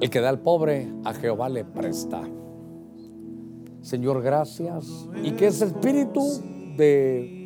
[0.00, 2.22] El que da al pobre, a Jehová le presta.
[3.82, 5.08] Señor, gracias.
[5.22, 6.22] Y que ese espíritu
[6.76, 7.39] de,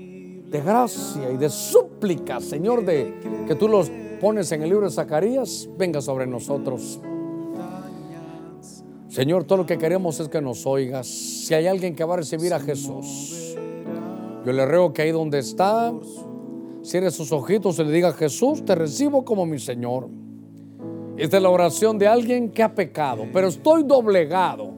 [0.51, 3.91] de gracia y de súplica, Señor, de que tú los
[4.21, 7.01] pones en el libro de Zacarías, venga sobre nosotros.
[9.09, 11.07] Señor, todo lo que queremos es que nos oigas.
[11.07, 13.55] Si hay alguien que va a recibir a Jesús,
[14.45, 15.95] yo le ruego que ahí donde está,
[16.83, 20.09] cierre sus ojitos y le diga, Jesús, te recibo como mi Señor.
[21.17, 24.75] Esta es la oración de alguien que ha pecado, pero estoy doblegado.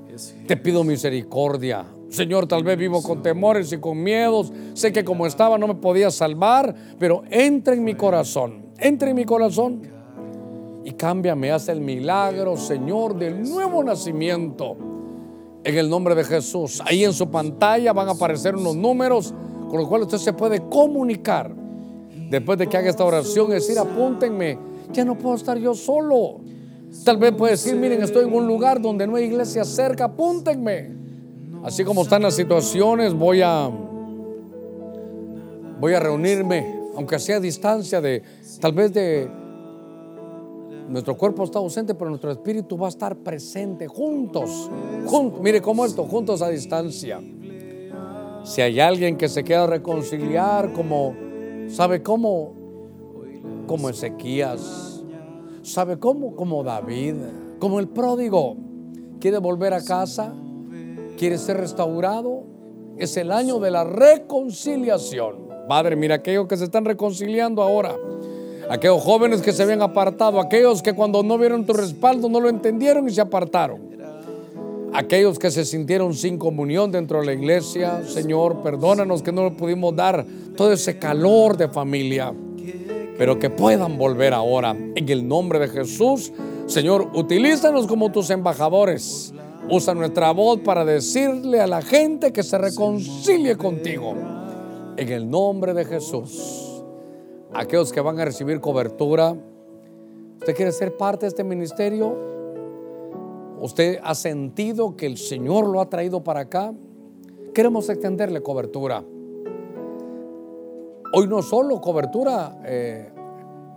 [0.46, 1.95] Te pido misericordia.
[2.16, 4.52] Señor, tal vez vivo con temores y con miedos.
[4.74, 8.66] Sé que como estaba no me podía salvar, pero entra en mi corazón.
[8.78, 9.82] Entra en mi corazón
[10.84, 11.52] y cámbiame.
[11.52, 14.76] Haz el milagro, Señor, del nuevo nacimiento.
[15.62, 16.82] En el nombre de Jesús.
[16.86, 19.34] Ahí en su pantalla van a aparecer unos números
[19.68, 21.54] con los cuales usted se puede comunicar.
[22.30, 24.58] Después de que haga esta oración, es decir, apúntenme
[24.92, 26.40] ya no puedo estar yo solo.
[27.04, 31.05] Tal vez puede decir, miren, estoy en un lugar donde no hay iglesia cerca, apúntenme.
[31.66, 33.68] Así como están las situaciones, voy a
[35.80, 38.22] voy a reunirme, aunque sea a distancia de
[38.60, 39.28] tal vez de
[40.88, 44.70] nuestro cuerpo está ausente, pero nuestro espíritu va a estar presente juntos.
[45.42, 47.20] mire cómo esto, juntos a distancia.
[48.44, 51.16] Si hay alguien que se quiera reconciliar como
[51.66, 52.54] sabe cómo
[53.66, 55.02] como Ezequías.
[55.62, 56.36] ¿Sabe cómo?
[56.36, 57.16] Como David,
[57.58, 58.56] como el pródigo.
[59.18, 60.32] ¿Quiere volver a casa?
[61.16, 62.44] ¿Quiere ser restaurado?
[62.98, 65.48] Es el año de la reconciliación.
[65.68, 67.96] Padre, mira aquellos que se están reconciliando ahora.
[68.68, 70.40] Aquellos jóvenes que se habían apartado.
[70.40, 73.96] Aquellos que cuando no vieron tu respaldo no lo entendieron y se apartaron.
[74.92, 78.02] Aquellos que se sintieron sin comunión dentro de la iglesia.
[78.04, 80.24] Señor, perdónanos que no le pudimos dar
[80.56, 82.32] todo ese calor de familia
[83.18, 84.76] pero que puedan volver ahora.
[84.94, 86.32] En el nombre de Jesús,
[86.66, 89.32] Señor, utilízanos como tus embajadores.
[89.68, 94.14] Usa nuestra voz para decirle a la gente que se reconcilie contigo.
[94.96, 96.84] En el nombre de Jesús.
[97.52, 99.34] Aquellos que van a recibir cobertura,
[100.38, 102.16] ¿usted quiere ser parte de este ministerio?
[103.60, 106.72] ¿Usted ha sentido que el Señor lo ha traído para acá?
[107.52, 109.02] Queremos extenderle cobertura.
[111.12, 113.10] Hoy no solo cobertura eh,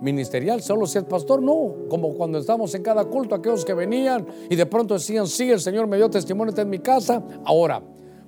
[0.00, 4.26] ministerial, solo si es pastor, no, como cuando estamos en cada culto, aquellos que venían
[4.48, 7.22] y de pronto decían, sí, el Señor me dio testimonio, en mi casa.
[7.44, 7.82] Ahora,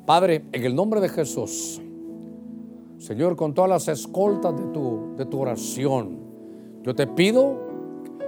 [0.06, 1.80] Padre, en el nombre de Jesús,
[2.98, 6.18] Señor, con todas las escoltas de tu, de tu oración,
[6.82, 7.72] yo te pido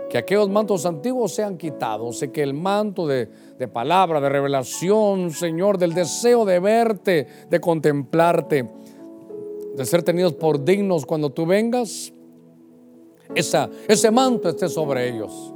[0.09, 5.31] que aquellos mantos antiguos sean quitados, sé que el manto de, de palabra, de revelación,
[5.33, 8.71] Señor, del deseo de verte, de contemplarte,
[9.77, 12.14] de ser tenidos por dignos cuando tú vengas,
[13.35, 15.53] esa, ese manto esté sobre ellos.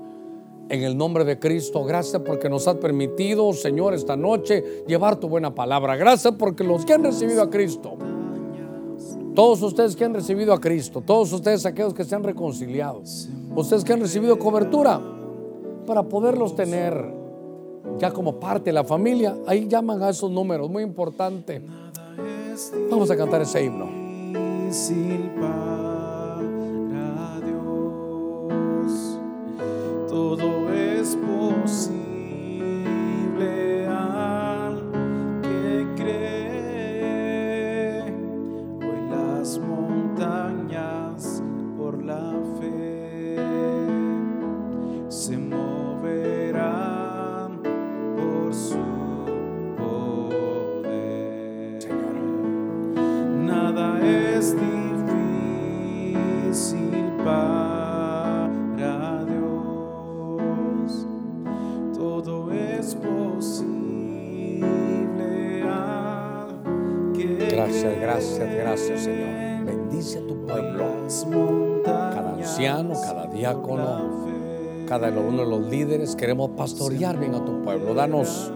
[0.69, 5.29] En el nombre de Cristo, gracias porque nos has permitido, Señor, esta noche llevar tu
[5.29, 5.97] buena palabra.
[5.97, 7.97] Gracias porque los que han recibido a Cristo,
[9.35, 13.03] todos ustedes que han recibido a Cristo, todos ustedes aquellos que se han reconciliado,
[13.57, 15.01] ustedes que han recibido cobertura
[15.87, 17.15] para poderlos tener
[17.97, 21.63] ya como parte de la familia, ahí llaman a esos números, muy importante.
[22.91, 23.89] Vamos a cantar ese himno.
[70.49, 71.83] Pueblo.
[71.85, 76.17] Cada anciano, cada diácono, cada uno de los líderes.
[76.17, 77.95] Queremos pastorear bien a tu pueblo.
[77.95, 78.51] Danos,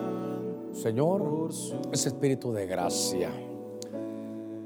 [0.73, 1.51] Señor,
[1.93, 3.31] ese espíritu de gracia.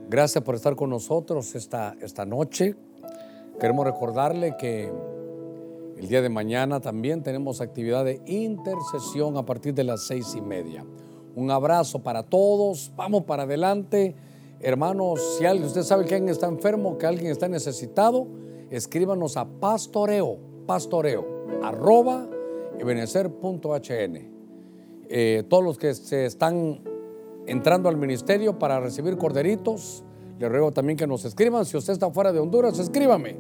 [0.08, 2.76] Gracias por estar con nosotros esta, esta noche.
[3.58, 4.92] Queremos recordarle que
[5.98, 10.40] el día de mañana también tenemos actividad de intercesión a partir de las seis y
[10.40, 10.84] media.
[11.34, 12.92] Un abrazo para todos.
[12.96, 14.14] Vamos para adelante.
[14.60, 18.26] Hermanos, si alguien, usted sabe que alguien está enfermo, que alguien está necesitado,
[18.70, 21.26] escríbanos a pastoreo, pastoreo,
[21.62, 22.28] arroba
[22.78, 24.36] ebenecer.hn.
[25.08, 26.80] Eh, todos los que se están
[27.46, 30.02] entrando al ministerio para recibir corderitos,
[30.38, 31.64] le ruego también que nos escriban.
[31.64, 33.36] Si usted está fuera de Honduras, escríbame,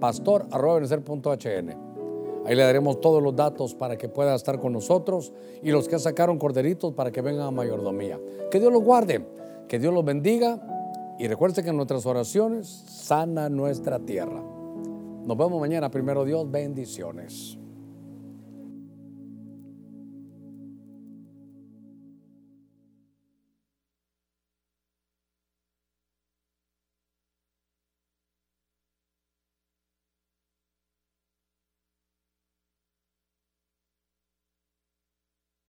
[0.00, 1.90] pastor arroba ebenecer.hn.
[2.46, 5.32] Ahí le daremos todos los datos para que pueda estar con nosotros
[5.62, 8.18] y los que sacaron corderitos para que vengan a mayordomía.
[8.50, 9.24] Que Dios los guarde,
[9.70, 10.58] que Dios los bendiga
[11.16, 14.42] y recuerde que en nuestras oraciones sana nuestra tierra.
[14.42, 17.59] Nos vemos mañana, primero Dios, bendiciones.